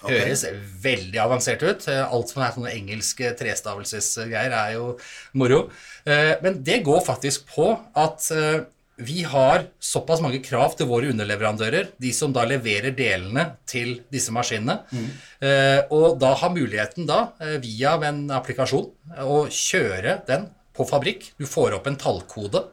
Høres 0.00 0.42
veldig 0.80 1.18
avansert 1.20 1.60
ut. 1.60 1.84
Alt 1.92 2.30
som 2.32 2.40
er 2.40 2.54
sånne 2.54 2.72
engelske 2.72 3.34
trestavelsesgreier, 3.36 4.54
er 4.56 4.70
jo 4.78 4.86
moro. 5.36 5.58
Men 6.40 6.56
det 6.64 6.78
går 6.86 7.02
faktisk 7.04 7.52
på 7.52 7.66
at 8.00 8.30
vi 9.00 9.22
har 9.24 9.64
såpass 9.80 10.20
mange 10.20 10.42
krav 10.44 10.76
til 10.76 10.88
våre 10.90 11.10
underleverandører, 11.12 11.92
de 12.00 12.12
som 12.12 12.32
da 12.32 12.44
leverer 12.48 12.94
delene 12.96 13.46
til 13.68 14.00
disse 14.12 14.32
maskinene, 14.34 14.80
eh, 15.40 15.80
og 15.90 16.18
da 16.20 16.34
har 16.34 16.52
muligheten 16.54 17.06
da, 17.08 17.32
eh, 17.40 17.58
via 17.58 17.96
en 18.08 18.28
applikasjon, 18.28 18.90
å 19.24 19.46
kjøre 19.48 20.26
den 20.26 20.48
på 20.76 20.86
fabrikk. 20.88 21.32
Du 21.38 21.46
får 21.46 21.74
opp 21.78 21.86
en 21.86 21.96
tallkode. 21.96 22.64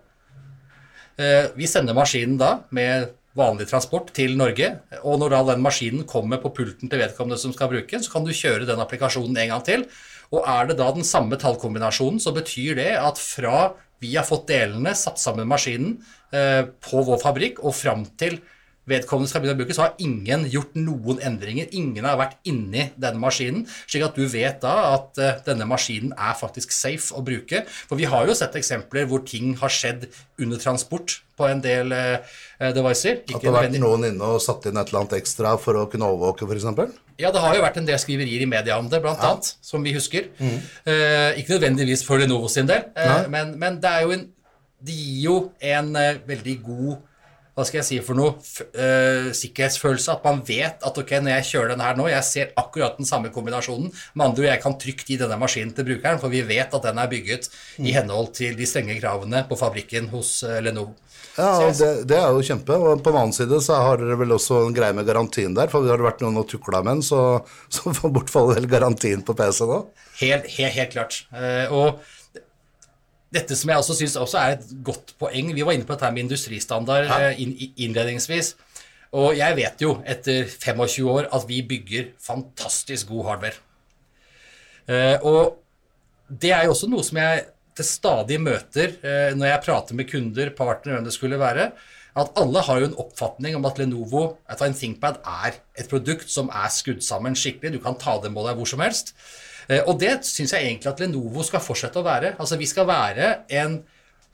Eh, 1.17 1.47
Vi 1.55 1.65
sender 1.65 1.93
maskinen 1.93 2.37
da 2.37 2.59
med 2.71 3.09
vanlig 3.35 3.69
transport 3.69 4.11
til 4.13 4.35
Norge, 4.37 4.79
og 5.03 5.19
når 5.19 5.29
da 5.29 5.43
den 5.53 5.63
maskinen 5.63 6.05
kommer 6.05 6.41
på 6.41 6.53
pulten 6.53 6.89
til 6.89 6.99
vedkommende 6.99 7.37
som 7.37 7.53
skal 7.53 7.69
bruke 7.69 7.89
den, 7.89 8.01
så 8.01 8.11
kan 8.11 8.25
du 8.25 8.31
kjøre 8.31 8.65
den 8.65 8.79
applikasjonen 8.79 9.37
en 9.37 9.49
gang 9.49 9.63
til. 9.63 9.85
Og 10.31 10.43
er 10.43 10.67
det 10.67 10.77
da 10.77 10.91
den 10.91 11.05
samme 11.07 11.37
tallkombinasjonen, 11.39 12.19
så 12.19 12.33
betyr 12.35 12.75
det 12.75 12.91
at 12.99 13.17
fra 13.17 13.73
vi 14.03 14.13
har 14.15 14.25
fått 14.27 14.47
delene, 14.51 14.93
satt 14.95 15.19
sammen 15.21 15.49
maskinen 15.49 15.97
eh, 16.31 16.63
på 16.83 17.01
vår 17.07 17.21
fabrikk, 17.23 17.63
og 17.65 17.75
fram 17.77 18.05
til 18.19 18.39
vedkommende 18.87 19.31
skal 19.31 19.43
begynne 19.43 19.57
å 19.57 19.61
bruke, 19.61 19.75
så 19.75 19.85
har 19.85 20.01
ingen 20.03 20.47
gjort 20.51 20.75
noen 20.79 21.21
endringer. 21.27 21.69
Ingen 21.75 22.07
har 22.07 22.19
vært 22.19 22.37
inni 22.47 22.87
denne 22.95 23.21
maskinen, 23.21 23.65
slik 23.85 24.07
at 24.07 24.17
du 24.17 24.25
vet 24.31 24.61
da 24.63 24.75
at 24.95 25.21
eh, 25.21 25.39
denne 25.47 25.67
maskinen 25.69 26.15
er 26.15 26.37
faktisk 26.39 26.75
safe 26.75 27.15
å 27.17 27.23
bruke. 27.25 27.65
For 27.89 27.99
vi 27.99 28.09
har 28.09 28.27
jo 28.27 28.35
sett 28.37 28.55
eksempler 28.59 29.09
hvor 29.09 29.25
ting 29.27 29.55
har 29.61 29.73
skjedd 29.73 30.07
under 30.41 30.61
transport 30.61 31.19
på 31.37 31.45
en 31.45 31.59
del 31.61 31.91
eh, 31.93 32.37
devicer. 32.73 33.21
At 33.27 33.41
det 33.41 33.49
har 33.49 33.57
vært 33.59 33.77
noen 33.81 34.07
inne 34.09 34.31
og 34.35 34.41
satt 34.43 34.65
inn 34.69 34.79
et 34.79 34.89
eller 34.89 35.03
annet 35.03 35.17
ekstra 35.19 35.53
for 35.61 35.77
å 35.77 35.85
kunne 35.91 36.09
overvåke, 36.09 36.47
f.eks.? 36.47 36.97
Ja, 37.17 37.31
det 37.33 37.41
har 37.41 37.57
jo 37.57 37.65
vært 37.65 37.77
en 37.81 37.89
del 37.89 37.99
skriverier 38.01 38.45
i 38.45 38.49
media 38.49 38.77
om 38.77 38.89
det, 38.89 39.01
blant 39.03 39.21
annet, 39.25 39.51
som 39.65 39.85
vi 39.85 39.93
husker. 39.95 40.31
Eh, 40.37 41.37
ikke 41.41 41.55
nødvendigvis 41.57 42.05
for 42.05 42.21
Lenovo 42.21 42.49
sin 42.51 42.69
del, 42.69 42.89
eh, 42.97 43.29
men, 43.33 43.55
men 43.61 43.79
det 43.81 43.93
er 43.93 44.07
jo 44.07 44.17
en 44.17 44.25
Det 44.77 44.93
gir 44.93 45.21
jo 45.23 45.35
en 45.57 45.95
eh, 45.97 46.19
veldig 46.27 46.53
god 46.61 46.97
hva 47.57 47.65
skal 47.65 47.79
jeg 47.79 47.87
si 47.87 47.95
for 48.05 48.13
noe 48.13 48.35
eh, 48.77 49.31
sikkerhetsfølelse, 49.33 50.13
at 50.13 50.25
man 50.27 50.43
vet 50.45 50.83
at 50.85 50.99
ok, 51.01 51.15
når 51.23 51.39
jeg 51.39 51.47
kjører 51.47 51.71
den 51.73 51.81
her 51.81 51.97
nå, 51.97 52.05
jeg 52.11 52.25
ser 52.27 52.51
akkurat 52.61 52.99
den 52.99 53.09
samme 53.09 53.31
kombinasjonen. 53.33 53.89
Med 54.13 54.25
andre 54.27 54.43
ord, 54.43 54.49
jeg 54.51 54.61
kan 54.61 54.75
trygt 54.77 55.09
gi 55.09 55.17
denne 55.17 55.39
maskinen 55.41 55.73
til 55.73 55.87
brukeren, 55.87 56.21
for 56.21 56.29
vi 56.29 56.43
vet 56.45 56.75
at 56.77 56.85
den 56.85 57.01
er 57.01 57.09
bygget 57.09 57.49
i 57.81 57.95
henhold 57.95 58.29
til 58.37 58.53
de 58.59 58.67
strenge 58.69 58.99
kravene 58.99 59.41
på 59.49 59.57
fabrikken 59.57 60.11
hos 60.13 60.35
uh, 60.45 60.59
Lenovo. 60.61 60.93
Ja, 61.37 61.49
det, 61.65 61.89
det 62.09 62.17
er 62.17 62.29
jo 62.33 62.45
kjempe. 62.45 62.77
Og 62.77 63.01
på 63.01 63.09
den 63.09 63.19
annen 63.23 63.33
side 63.33 63.57
så 63.65 63.79
har 63.81 64.01
dere 64.01 64.19
vel 64.21 64.35
også 64.37 64.61
en 64.67 64.77
greie 64.77 64.93
med 64.93 65.09
garantien 65.09 65.57
der. 65.57 65.69
For 65.73 65.85
har 65.89 65.97
det 65.97 66.05
vært 66.05 66.21
noen 66.25 66.37
og 66.43 66.45
tukla 66.49 66.83
med 66.85 66.99
den, 66.99 67.07
så, 67.09 67.23
så 67.73 67.93
bortfaller 68.05 68.61
vel 68.61 68.69
garantien 68.69 69.25
på 69.25 69.33
PC 69.37 69.65
nå? 69.65 69.81
Helt, 70.21 70.45
helt, 70.59 70.77
helt 70.77 70.93
klart. 70.93 71.19
Uh, 71.33 71.73
og 71.73 72.05
dette 73.33 73.57
som 73.59 73.71
jeg 73.71 73.81
også 73.81 73.97
syns 73.97 74.15
også 74.19 74.39
er 74.39 74.55
et 74.55 74.69
godt 74.85 75.11
poeng 75.19 75.51
Vi 75.55 75.65
var 75.65 75.75
inne 75.75 75.87
på 75.87 75.95
dette 75.95 76.11
med 76.15 76.25
industristandard 76.25 77.09
ja. 77.09 77.31
innledningsvis. 77.35 78.53
Og 79.17 79.37
jeg 79.37 79.55
vet 79.57 79.83
jo 79.83 79.97
etter 80.07 80.47
25 80.51 81.11
år 81.11 81.29
at 81.35 81.45
vi 81.47 81.61
bygger 81.67 82.11
fantastisk 82.23 83.11
god 83.11 83.29
hardware. 83.29 83.59
Eh, 84.87 85.15
og 85.27 85.59
det 86.27 86.51
er 86.55 86.65
jo 86.67 86.73
også 86.73 86.89
noe 86.91 87.05
som 87.07 87.19
jeg 87.19 87.45
til 87.77 87.87
stadig 87.87 88.39
møter 88.41 88.95
eh, 89.05 89.35
når 89.37 89.51
jeg 89.51 89.63
prater 89.67 89.97
med 89.97 90.09
kunder, 90.09 90.51
partnere, 90.57 90.97
hvem 90.97 91.07
det 91.07 91.15
skulle 91.15 91.39
være. 91.39 91.71
At 92.17 92.33
alle 92.41 92.63
har 92.65 92.81
jo 92.81 92.89
en 92.89 92.99
oppfatning 93.03 93.55
om 93.55 93.67
at 93.69 93.77
Lenovo 93.79 94.23
at 94.49 94.63
en 94.65 94.75
ThinkPad 94.75 95.19
er 95.21 95.59
et 95.77 95.89
produkt 95.91 96.31
som 96.33 96.49
er 96.49 96.71
skudd 96.73 97.03
sammen 97.05 97.37
skikkelig. 97.37 97.75
Du 97.77 97.83
kan 97.83 97.99
ta 97.99 98.17
det 98.23 98.31
med 98.33 98.47
deg 98.49 98.57
hvor 98.57 98.69
som 98.69 98.81
helst. 98.81 99.13
Eh, 99.69 99.83
Og 99.85 99.99
det 99.99 100.23
syns 100.27 100.53
jeg 100.53 100.65
egentlig 100.65 100.91
at 100.91 100.99
Lenovo 101.03 101.43
skal 101.43 101.63
fortsette 101.63 101.99
å 101.99 102.07
være. 102.07 102.35
Altså 102.39 102.57
Vi 102.57 102.65
skal 102.69 102.87
være 102.87 103.35
en 103.49 103.83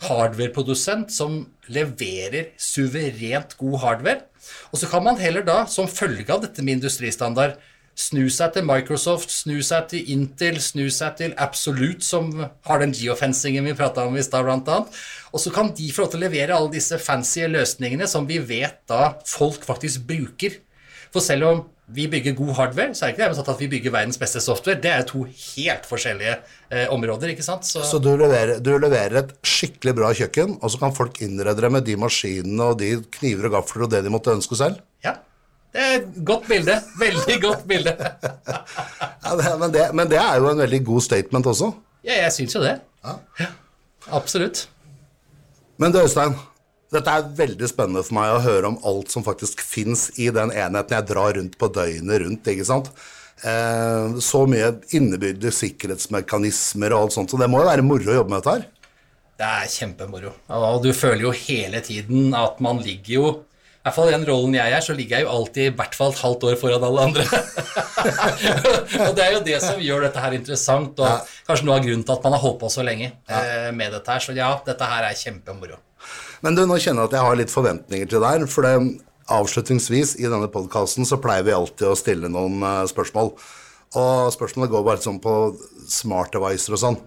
hardwareprodusent 0.04 1.12
som 1.14 1.44
leverer 1.72 2.54
suverent 2.60 3.58
god 3.58 3.80
hardware. 3.80 4.22
Og 4.72 4.80
så 4.82 4.90
kan 4.92 5.04
man 5.04 5.18
heller 5.22 5.46
da, 5.46 5.64
som 5.66 5.88
følge 5.88 6.28
av 6.34 6.44
dette 6.44 6.64
med 6.64 6.82
industristandard, 6.82 7.56
snu 7.96 8.26
seg 8.34 8.56
til 8.56 8.66
Microsoft, 8.66 9.30
snu 9.32 9.60
seg 9.62 9.86
til 9.92 10.10
Intel, 10.16 10.58
snu 10.62 10.88
seg 10.90 11.18
til 11.20 11.36
Absolute, 11.38 12.02
som 12.02 12.32
har 12.66 12.82
den 12.82 12.94
geofencingen 12.98 13.70
vi 13.70 13.76
prata 13.78 14.08
om 14.10 14.18
i 14.18 14.26
stad, 14.26 14.50
annet. 14.50 14.98
Og 15.32 15.40
så 15.42 15.54
kan 15.54 15.70
de 15.78 15.92
få 15.94 16.04
lov 16.04 16.14
til 16.14 16.24
å 16.24 16.26
levere 16.26 16.58
alle 16.58 16.74
disse 16.74 16.98
fancy 17.02 17.46
løsningene 17.48 18.10
som 18.10 18.26
vi 18.30 18.40
vet 18.42 18.82
da 18.90 19.14
folk 19.30 19.66
faktisk 19.66 20.08
bruker. 20.10 20.58
For 21.14 21.22
selv 21.22 21.50
om 21.52 21.64
vi 21.88 22.06
bygger 22.08 22.36
god 22.38 22.54
hardware, 22.56 22.96
så 22.96 23.06
er 23.06 23.12
det 23.12 23.18
ikke 23.18 23.28
det 23.28 23.38
med 23.38 23.50
at 23.54 23.60
vi 23.60 23.68
bygger 23.68 23.92
verdens 23.92 24.18
beste 24.22 24.40
software. 24.42 24.80
Det 24.80 24.92
er 24.92 25.04
to 25.08 25.26
helt 25.28 25.86
forskjellige 25.88 26.38
eh, 26.72 26.86
områder, 26.94 27.34
ikke 27.34 27.44
sant? 27.44 27.68
Så, 27.68 27.84
Så 27.84 28.00
du 28.00 28.14
leverer, 28.16 28.60
du 28.64 28.72
leverer 28.78 29.20
et 29.20 29.34
skikkelig 29.44 29.94
bra 29.98 30.14
kjøkken, 30.16 30.58
og 30.62 30.72
så 30.72 30.80
kan 30.80 30.96
folk 30.96 31.20
innrede 31.26 31.60
det 31.62 31.72
med 31.76 31.84
de 31.88 31.98
maskinene 32.00 32.70
og 32.72 32.80
de 32.80 32.96
kniver 33.18 33.50
og 33.50 33.58
gafler 33.58 33.86
og 33.88 33.92
det 33.92 34.04
de 34.06 34.14
måtte 34.14 34.32
ønske 34.36 34.60
selv? 34.60 34.80
ja. 35.04 35.18
Det 35.74 35.82
er 35.82 35.96
et 35.98 36.18
godt 36.22 36.44
bilde. 36.46 36.74
Veldig 37.02 37.36
godt 37.42 37.64
bilde. 37.68 37.96
Ja, 39.24 39.32
det, 39.40 39.52
men, 39.58 39.72
det, 39.74 39.84
men 39.96 40.10
det 40.12 40.18
er 40.20 40.36
jo 40.38 40.50
en 40.52 40.60
veldig 40.60 40.80
god 40.86 41.02
statement 41.02 41.48
også. 41.50 41.72
Ja, 42.06 42.18
jeg 42.26 42.34
syns 42.36 42.54
jo 42.54 42.60
det. 42.62 42.74
Ja, 43.40 43.48
absolutt. 44.12 44.68
Men 45.82 45.96
du 45.96 45.98
Øystein, 46.02 46.36
dette 46.94 47.14
er 47.14 47.32
veldig 47.38 47.70
spennende 47.70 48.04
for 48.06 48.18
meg 48.20 48.36
å 48.36 48.44
høre 48.44 48.70
om 48.70 48.80
alt 48.90 49.14
som 49.14 49.26
faktisk 49.26 49.64
fins 49.66 50.10
i 50.22 50.30
den 50.34 50.54
enheten 50.54 50.96
jeg 50.98 51.10
drar 51.10 51.36
rundt 51.38 51.58
på 51.60 51.70
døgnet 51.74 52.24
rundt. 52.24 52.50
ikke 52.54 52.68
sant? 52.70 52.92
Eh, 53.44 54.20
så 54.24 54.44
mye 54.48 54.70
innebygde 54.96 55.52
sikkerhetsmekanismer 55.52 56.94
og 56.96 57.08
alt 57.08 57.16
sånt, 57.18 57.34
så 57.34 57.40
det 57.42 57.50
må 57.52 57.64
jo 57.64 57.70
være 57.72 57.86
moro 57.86 58.14
å 58.14 58.20
jobbe 58.22 58.34
med 58.34 58.44
dette 58.44 58.58
her. 58.58 58.70
Det 59.44 59.50
er 59.50 59.72
kjempemoro. 59.74 60.36
Og 60.54 60.84
du 60.86 60.92
føler 60.96 61.26
jo 61.26 61.34
hele 61.36 61.82
tiden 61.84 62.36
at 62.38 62.62
man 62.64 62.80
ligger 62.84 63.14
jo 63.18 63.26
i 63.84 63.90
hvert 63.90 63.98
fall 63.98 64.08
i 64.08 64.14
den 64.14 64.22
rollen 64.24 64.54
jeg 64.56 64.72
er, 64.72 64.80
så 64.80 64.94
ligger 64.96 65.18
jeg 65.18 65.26
jo 65.26 65.32
alltid 65.34 65.66
i 65.68 65.72
hvert 65.76 65.96
fall 66.00 66.14
et 66.14 66.20
halvt 66.24 66.44
år 66.48 66.54
foran 66.62 66.86
alle 66.88 67.02
andre. 67.04 67.26
og 69.10 69.18
det 69.18 69.26
er 69.26 69.34
jo 69.34 69.42
det 69.44 69.58
som 69.60 69.82
gjør 69.84 70.06
dette 70.06 70.24
her 70.24 70.36
interessant, 70.38 71.02
og 71.04 71.34
kanskje 71.50 71.68
noe 71.68 71.76
av 71.76 71.84
grunnen 71.84 72.06
til 72.08 72.16
at 72.16 72.24
man 72.24 72.36
har 72.38 72.44
holdt 72.46 72.62
på 72.62 72.70
så 72.72 72.86
lenge 72.88 73.10
ja. 73.12 73.42
med 73.76 73.92
dette 73.92 74.16
her. 74.16 74.24
Så 74.24 74.38
ja, 74.38 74.54
dette 74.64 74.88
her 74.88 75.10
er 75.10 75.20
kjempemoro. 75.20 75.82
Men 76.44 76.58
du, 76.58 76.66
nå 76.68 76.76
kjenner 76.76 77.06
jeg 77.06 77.14
at 77.14 77.18
jeg 77.18 77.26
har 77.26 77.38
litt 77.40 77.54
forventninger 77.54 78.10
til 78.12 78.24
deg, 78.24 78.46
for 78.52 78.68
det, 78.68 78.76
avslutningsvis 79.32 80.18
i 80.20 80.28
denne 80.28 80.50
podkasten 80.52 81.08
så 81.08 81.20
pleier 81.24 81.46
vi 81.48 81.56
alltid 81.56 81.88
å 81.88 81.96
stille 81.96 82.32
noen 82.32 82.60
uh, 82.60 82.82
spørsmål. 82.90 83.32
Og 83.96 84.34
spørsmålet 84.34 84.74
går 84.74 84.84
bare 84.84 85.04
sånn 85.04 85.22
på 85.24 85.36
smart 85.88 86.34
devicer 86.36 86.76
og 86.76 86.82
sånn. 86.82 86.98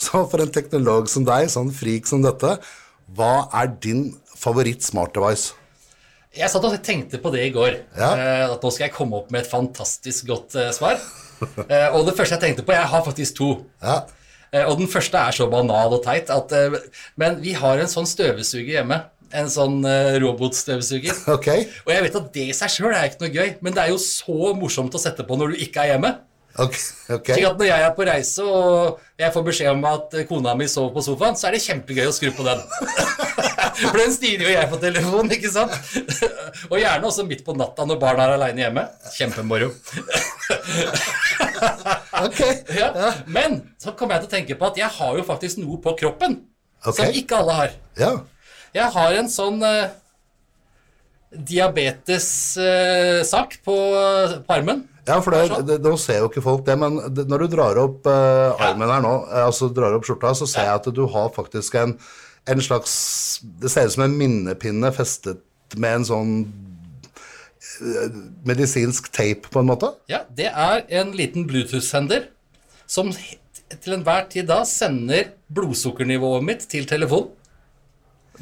Så 0.00 0.22
for 0.30 0.42
en 0.42 0.52
teknolog 0.54 1.10
som 1.10 1.26
deg, 1.26 1.50
sånn 1.52 1.72
freak 1.74 2.08
som 2.08 2.22
dette, 2.24 2.54
hva 3.12 3.32
er 3.60 3.74
din 3.82 4.06
favoritt 4.38 4.86
smart 4.86 5.12
device? 5.18 5.52
Jeg 6.32 6.48
satt 6.48 6.64
og 6.64 6.78
tenkte 6.80 7.20
på 7.20 7.30
det 7.34 7.44
i 7.50 7.52
går, 7.52 7.76
Ja. 7.98 8.08
Uh, 8.16 8.54
at 8.54 8.64
nå 8.64 8.72
skal 8.72 8.86
jeg 8.86 8.96
komme 8.96 9.20
opp 9.20 9.28
med 9.34 9.42
et 9.42 9.52
fantastisk 9.52 10.30
godt 10.32 10.56
uh, 10.56 10.70
svar. 10.72 10.96
Og 11.98 12.04
det 12.06 12.14
første 12.14 12.36
jeg 12.36 12.40
tenkte 12.40 12.62
på 12.62 12.70
Jeg 12.70 12.86
har 12.86 13.00
faktisk 13.02 13.34
to. 13.34 13.48
Ja. 13.82 14.04
Eh, 14.52 14.66
Og 14.68 14.78
den 14.78 14.90
første 14.92 15.16
er 15.18 15.32
så 15.36 15.48
banal 15.52 15.94
og 15.96 16.02
teit 16.04 16.30
at 16.32 16.52
eh, 16.56 16.74
Men 17.16 17.40
vi 17.42 17.54
har 17.56 17.80
en 17.80 17.90
sånn 17.90 18.08
støvsuger 18.08 18.78
hjemme. 18.80 18.98
En 19.32 19.48
sånn 19.48 19.80
eh, 19.88 20.18
robotstøvsuger. 20.20 21.22
Okay. 21.38 21.64
Og 21.86 21.94
jeg 21.94 22.04
vet 22.08 22.18
at 22.20 22.28
det 22.34 22.50
i 22.50 22.56
seg 22.56 22.74
sjøl 22.74 22.92
er 22.92 23.08
ikke 23.08 23.24
noe 23.24 23.32
gøy, 23.32 23.54
men 23.64 23.72
det 23.72 23.86
er 23.86 23.94
jo 23.94 24.02
så 24.02 24.52
morsomt 24.58 24.92
å 24.94 25.00
sette 25.00 25.24
på 25.24 25.38
når 25.40 25.54
du 25.54 25.64
ikke 25.64 25.86
er 25.86 25.94
hjemme. 25.94 26.12
Okay. 26.52 26.82
okay. 27.16 27.44
At 27.48 27.56
når 27.56 27.64
jeg 27.70 27.80
er 27.86 27.94
på 27.96 28.04
reise 28.04 28.44
og 28.44 28.98
jeg 29.16 29.32
får 29.32 29.44
beskjed 29.46 29.70
om 29.72 29.86
at 29.88 30.16
kona 30.28 30.52
mi 30.60 30.66
sover 30.68 30.92
på 30.92 31.00
sofaen, 31.06 31.38
så 31.40 31.48
er 31.48 31.56
det 31.56 31.62
kjempegøy 31.64 32.10
å 32.10 32.12
skru 32.12 32.28
på 32.36 32.44
den. 32.44 32.60
For 33.88 33.96
den 33.96 34.12
styrer 34.12 34.44
jo 34.44 34.52
jeg 34.52 34.68
på 34.68 34.80
telefonen, 34.82 35.32
ikke 35.32 35.48
sant? 35.54 35.72
Og 36.70 36.76
gjerne 36.76 37.08
også 37.08 37.24
midt 37.24 37.40
på 37.46 37.56
natta 37.56 37.86
når 37.88 38.02
barna 38.02 38.28
er 38.28 38.36
aleine 38.36 38.66
hjemme. 38.66 38.84
Kjempemoro. 39.16 39.72
Ok. 42.26 42.40
Ja. 42.82 42.88
Men 43.26 43.50
så 43.80 43.90
kommer 43.96 44.12
jeg 44.16 44.22
til 44.24 44.30
å 44.30 44.34
tenke 44.36 44.54
på 44.58 44.64
at 44.70 44.76
jeg 44.80 44.90
har 44.98 45.12
jo 45.18 45.24
faktisk 45.26 45.54
noe 45.62 45.76
på 45.82 45.90
kroppen 45.98 46.32
okay. 46.82 46.96
som 46.98 47.06
ikke 47.22 47.34
alle 47.42 47.54
har. 47.58 47.70
Ja. 47.98 48.12
Jeg 48.72 48.88
har 48.94 49.10
en 49.18 49.30
sånn 49.32 49.58
uh, 49.64 49.90
diabetes-sak 51.32 53.50
uh, 53.58 53.62
på, 53.66 53.76
på 54.46 54.50
armen. 54.56 54.78
Ja, 55.02 55.16
for 55.18 55.30
det, 55.34 55.66
det, 55.66 55.82
nå 55.82 55.96
ser 55.98 56.18
jo 56.22 56.28
ikke 56.30 56.44
folk 56.44 56.62
det, 56.66 56.76
men 56.78 56.92
det, 57.10 57.24
når 57.30 57.38
du 57.42 57.46
drar 57.56 57.74
opp 57.82 58.06
uh, 58.06 58.62
armen 58.62 58.92
her 58.92 59.02
nå, 59.02 59.14
altså 59.48 59.64
drar 59.74 59.96
opp 59.96 60.06
skjorta, 60.06 60.30
så 60.38 60.46
ser 60.46 60.64
jeg 60.68 60.78
at 60.78 60.86
du 60.94 61.04
har 61.10 61.28
faktisk 61.34 61.74
en, 61.80 61.92
en 62.46 62.60
slags 62.62 62.92
Det 63.42 63.70
ser 63.72 63.86
ut 63.88 63.94
som 63.96 64.06
en 64.06 64.18
minnepinne 64.18 64.90
festet 64.94 65.40
med 65.74 65.92
en 65.98 66.06
sånn 66.06 66.32
medisinsk 68.46 69.08
tape, 69.12 69.50
på 69.52 69.62
en 69.62 69.70
måte? 69.70 69.92
Ja, 70.10 70.24
det 70.28 70.50
er 70.50 70.84
en 71.00 71.14
liten 71.16 71.46
Bluetooth-sender 71.48 72.28
som 72.90 73.12
til 73.80 73.96
enhver 73.96 74.26
tid 74.32 74.48
da 74.50 74.62
sender 74.68 75.32
blodsukkernivået 75.52 76.44
mitt 76.44 76.66
til 76.68 76.84
telefon. 76.88 77.30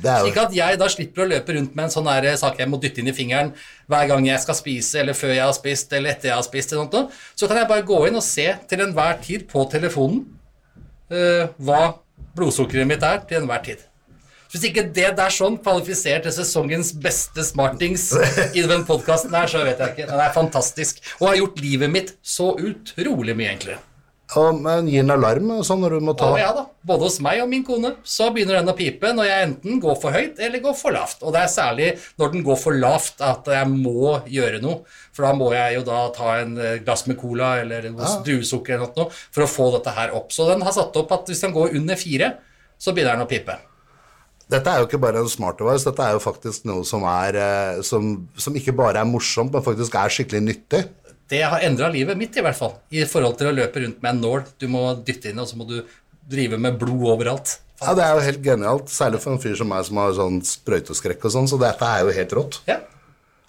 Slik 0.00 0.38
at 0.38 0.54
jeg 0.54 0.78
da 0.80 0.86
slipper 0.88 1.24
å 1.24 1.28
løpe 1.28 1.54
rundt 1.56 1.74
med 1.76 1.88
en 1.88 1.92
sånn 1.92 2.08
her 2.08 2.28
sak 2.40 2.60
jeg 2.60 2.70
må 2.70 2.78
dytte 2.80 3.02
inn 3.02 3.10
i 3.10 3.14
fingeren 3.14 3.50
hver 3.90 4.06
gang 4.08 4.26
jeg 4.28 4.40
skal 4.42 4.56
spise, 4.56 5.00
eller 5.02 5.18
før 5.18 5.34
jeg 5.34 5.44
har 5.44 5.56
spist, 5.56 5.92
eller 5.92 6.14
etter 6.14 6.30
jeg 6.30 6.38
har 6.38 6.46
spist. 6.46 6.72
Eller 6.72 6.86
noe. 6.86 7.18
Så 7.34 7.50
kan 7.50 7.60
jeg 7.60 7.68
bare 7.70 7.86
gå 7.86 7.98
inn 8.08 8.16
og 8.16 8.24
se 8.24 8.46
til 8.70 8.84
enhver 8.86 9.20
tid 9.24 9.44
på 9.50 9.66
telefonen 9.72 10.22
uh, 11.12 11.50
hva 11.58 11.82
blodsukkeret 12.38 12.88
mitt 12.88 13.04
er 13.04 13.22
til 13.28 13.42
enhver 13.42 13.64
tid. 13.66 13.84
Hvis 14.50 14.64
ikke 14.66 14.88
det 14.94 15.12
der 15.18 15.34
sånn 15.34 15.60
kvalifiserer 15.62 16.24
til 16.24 16.34
sesongens 16.34 16.90
beste 16.98 17.44
smartings 17.46 18.08
i 18.58 18.64
den 18.66 18.82
podkasten 18.88 19.34
her, 19.36 19.46
så 19.50 19.62
vet 19.66 19.78
jeg 19.78 19.94
ikke. 19.94 20.08
Den 20.10 20.24
er 20.24 20.34
fantastisk. 20.34 20.98
Og 21.20 21.30
har 21.30 21.38
gjort 21.44 21.62
livet 21.62 21.92
mitt 21.92 22.16
så 22.26 22.52
utrolig 22.58 23.36
mye 23.38 23.54
enklere. 23.54 23.78
Og, 24.38 24.60
men 24.62 24.86
gir 24.86 25.02
den 25.02 25.10
alarm 25.10 25.48
sånn 25.66 25.80
når 25.82 25.96
du 25.96 26.04
må 26.06 26.12
ta 26.18 26.28
Å, 26.30 26.36
ja 26.38 26.50
da. 26.54 26.62
Både 26.86 27.08
hos 27.08 27.18
meg 27.24 27.40
og 27.42 27.48
min 27.50 27.64
kone 27.66 27.96
så 28.06 28.28
begynner 28.30 28.60
den 28.60 28.70
å 28.70 28.76
pipe 28.78 29.10
når 29.14 29.26
jeg 29.26 29.46
enten 29.48 29.80
går 29.82 29.96
for 30.00 30.14
høyt 30.14 30.38
eller 30.38 30.62
går 30.62 30.76
for 30.78 30.94
lavt. 30.94 31.24
Og 31.26 31.34
det 31.34 31.42
er 31.42 31.50
særlig 31.50 31.88
når 32.20 32.34
den 32.34 32.44
går 32.46 32.60
for 32.60 32.78
lavt 32.78 33.24
at 33.26 33.50
jeg 33.50 33.70
må 33.72 34.20
gjøre 34.30 34.60
noe. 34.62 34.84
For 35.16 35.26
da 35.26 35.32
må 35.36 35.50
jeg 35.56 35.80
jo 35.80 35.86
da 35.88 36.04
ta 36.14 36.36
en 36.44 36.54
eh, 36.62 36.78
glass 36.84 37.08
med 37.10 37.18
cola 37.20 37.56
eller 37.64 37.90
noe 37.90 38.06
ja. 38.06 38.20
druesukker 38.26 38.78
eller 38.78 38.94
noe 39.00 39.10
for 39.10 39.46
å 39.46 39.50
få 39.50 39.72
dette 39.78 39.96
her 39.98 40.14
opp. 40.16 40.30
Så 40.34 40.46
den 40.50 40.62
har 40.66 40.78
satt 40.78 41.00
opp 41.02 41.18
at 41.18 41.30
hvis 41.30 41.42
den 41.46 41.56
går 41.56 41.74
under 41.80 41.98
fire, 41.98 42.36
så 42.80 42.94
begynner 42.94 43.18
den 43.18 43.26
å 43.26 43.30
pipe. 43.30 43.58
Dette 44.50 44.72
er 44.72 44.82
jo 44.82 44.88
ikke 44.88 44.98
bare 45.02 45.22
en 45.22 45.30
smart 45.30 45.60
device, 45.60 45.86
dette 45.86 46.02
er 46.02 46.16
jo 46.16 46.22
faktisk 46.24 46.64
noe 46.66 46.82
som, 46.86 47.04
er, 47.06 47.36
eh, 47.38 47.82
som, 47.86 48.12
som 48.34 48.56
ikke 48.58 48.74
bare 48.74 48.98
er 48.98 49.06
morsomt, 49.06 49.52
men 49.54 49.62
faktisk 49.62 49.94
er 49.94 50.10
skikkelig 50.10 50.42
nyttig. 50.42 50.82
Det 51.30 51.44
har 51.46 51.62
endra 51.62 51.86
livet 51.94 52.18
mitt, 52.18 52.34
i 52.34 52.42
hvert 52.42 52.58
fall. 52.58 52.74
I 52.90 53.04
forhold 53.06 53.36
til 53.38 53.52
å 53.52 53.54
løpe 53.54 53.84
rundt 53.84 54.00
med 54.02 54.16
en 54.16 54.22
nål. 54.24 54.40
Du 54.58 54.66
må 54.72 54.82
dytte 55.06 55.30
inn, 55.30 55.38
og 55.38 55.46
så 55.46 55.58
må 55.60 55.68
du 55.68 55.76
drive 56.30 56.58
med 56.58 56.78
blod 56.80 57.04
overalt. 57.12 57.60
Ja, 57.80 57.94
det 57.96 58.04
er 58.04 58.16
jo 58.16 58.24
helt 58.26 58.42
genialt. 58.44 58.90
Særlig 58.92 59.22
for 59.22 59.36
en 59.36 59.42
fyr 59.42 59.54
som 59.56 59.70
meg 59.70 59.86
som 59.86 60.00
har 60.02 60.16
sånn 60.18 60.40
sprøyteskrekk 60.44 61.22
og 61.28 61.34
sånn, 61.36 61.48
så 61.50 61.58
dette 61.60 61.86
er 61.86 62.02
jo 62.02 62.16
helt 62.18 62.34
rått. 62.36 62.58
Ja. 62.66 62.80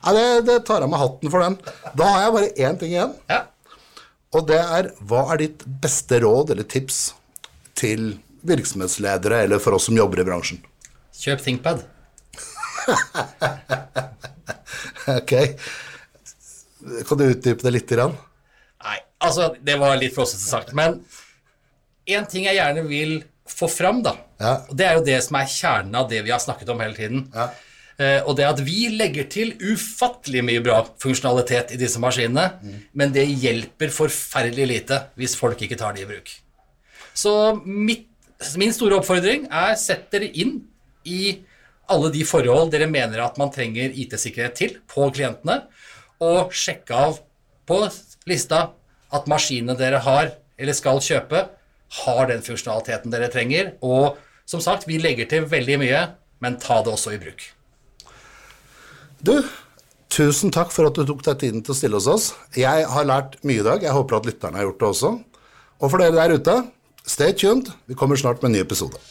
ja 0.05 0.13
det, 0.15 0.25
det, 0.51 0.59
tar 0.69 0.85
jeg 0.85 0.93
med 0.93 1.01
hatten 1.01 1.33
for 1.33 1.47
den. 1.47 1.57
Da 1.97 2.11
har 2.13 2.27
jeg 2.27 2.35
bare 2.37 2.51
én 2.67 2.79
ting 2.83 2.93
igjen. 2.93 3.15
Ja. 3.31 3.41
Og 4.37 4.45
det 4.47 4.61
er 4.61 4.93
hva 5.03 5.25
er 5.33 5.41
ditt 5.41 5.65
beste 5.83 6.21
råd 6.23 6.53
eller 6.53 6.69
tips 6.69 7.01
til 7.81 8.13
virksomhetsledere 8.47 9.41
eller 9.47 9.61
for 9.61 9.75
oss 9.75 9.89
som 9.89 9.97
jobber 9.97 10.21
i 10.21 10.27
bransjen? 10.29 10.61
Kjøp 11.21 11.41
ThinkPad. 11.45 11.83
ok. 15.19 15.33
Kan 17.07 17.19
du 17.19 17.25
utdype 17.27 17.61
det 17.61 17.73
litt? 17.75 17.91
Grann? 17.93 18.15
Nei, 18.81 18.97
altså 19.21 19.51
det 19.61 19.75
var 19.81 19.99
litt 20.01 20.15
flåsete 20.15 20.41
sagt. 20.41 20.73
Men 20.77 20.97
én 22.09 22.25
ting 22.29 22.47
jeg 22.47 22.57
gjerne 22.57 22.85
vil 22.89 23.19
få 23.51 23.67
fram, 23.69 23.99
da, 24.05 24.15
ja. 24.39 24.53
og 24.69 24.77
det 24.79 24.85
er 24.87 24.95
jo 24.95 25.03
det 25.05 25.19
som 25.25 25.35
er 25.37 25.49
kjernen 25.49 25.95
av 25.99 26.07
det 26.09 26.21
vi 26.25 26.31
har 26.33 26.41
snakket 26.41 26.69
om 26.71 26.81
hele 26.81 26.97
tiden. 26.97 27.27
Ja. 27.35 27.49
Uh, 28.01 28.21
og 28.31 28.37
det 28.39 28.45
at 28.47 28.61
vi 28.65 28.87
legger 28.89 29.27
til 29.29 29.51
ufattelig 29.59 30.41
mye 30.47 30.61
bra 30.63 30.79
funksjonalitet 31.03 31.75
i 31.75 31.79
disse 31.81 31.99
maskinene, 32.01 32.47
mm. 32.63 32.77
men 32.97 33.13
det 33.13 33.27
hjelper 33.29 33.89
forferdelig 33.93 34.67
lite 34.71 34.97
hvis 35.19 35.35
folk 35.37 35.61
ikke 35.61 35.77
tar 35.77 35.93
det 35.93 36.05
i 36.05 36.09
bruk. 36.09 36.31
Så 37.13 37.33
mitt, 37.61 38.07
min 38.57 38.73
store 38.73 38.97
oppfordring 39.01 39.45
er 39.51 39.75
sett 39.77 40.07
dere 40.13 40.31
inn 40.31 40.61
i 41.05 41.39
alle 41.91 42.11
de 42.13 42.23
forhold 42.27 42.71
dere 42.73 42.87
mener 42.89 43.23
at 43.23 43.39
man 43.41 43.51
trenger 43.53 43.91
IT-sikkerhet 43.91 44.55
til 44.57 44.77
på 44.89 45.09
klientene 45.13 45.63
og 46.21 46.53
sjekke 46.55 46.95
av 46.95 47.19
på 47.67 47.79
lista 48.29 48.67
at 49.11 49.27
maskinene 49.29 49.75
dere 49.79 50.01
har 50.05 50.31
eller 50.61 50.77
skal 50.77 51.01
kjøpe, 51.01 51.47
har 52.05 52.27
den 52.29 52.43
funksjonaliteten 52.45 53.13
dere 53.13 53.31
trenger. 53.33 53.73
Og 53.81 54.19
som 54.47 54.61
sagt, 54.63 54.87
vi 54.87 54.99
legger 55.01 55.27
til 55.29 55.47
veldig 55.49 55.79
mye, 55.81 56.03
men 56.43 56.59
ta 56.61 56.79
det 56.85 56.93
også 56.93 57.15
i 57.15 57.19
bruk. 57.21 57.43
Du, 59.21 59.33
tusen 60.13 60.53
takk 60.53 60.73
for 60.73 60.89
at 60.89 60.97
du 60.97 61.03
tok 61.07 61.25
deg 61.25 61.41
tiden 61.41 61.65
til 61.65 61.73
å 61.73 61.77
stille 61.77 61.97
hos 61.97 62.09
oss. 62.09 62.29
Jeg 62.57 62.85
har 62.93 63.09
lært 63.09 63.39
mye 63.47 63.63
i 63.63 63.65
dag. 63.65 63.83
Jeg 63.83 63.97
håper 63.97 64.19
at 64.19 64.29
lytterne 64.29 64.61
har 64.61 64.69
gjort 64.69 64.83
det 64.83 64.91
også. 64.91 65.11
Og 65.81 65.89
for 65.89 66.01
dere 66.01 66.17
der 66.17 66.37
ute, 66.37 66.57
stay 67.09 67.33
tuned. 67.33 67.73
Vi 67.89 67.97
kommer 67.97 68.19
snart 68.21 68.41
med 68.41 68.51
en 68.51 68.59
ny 68.59 68.63
episode. 68.65 69.01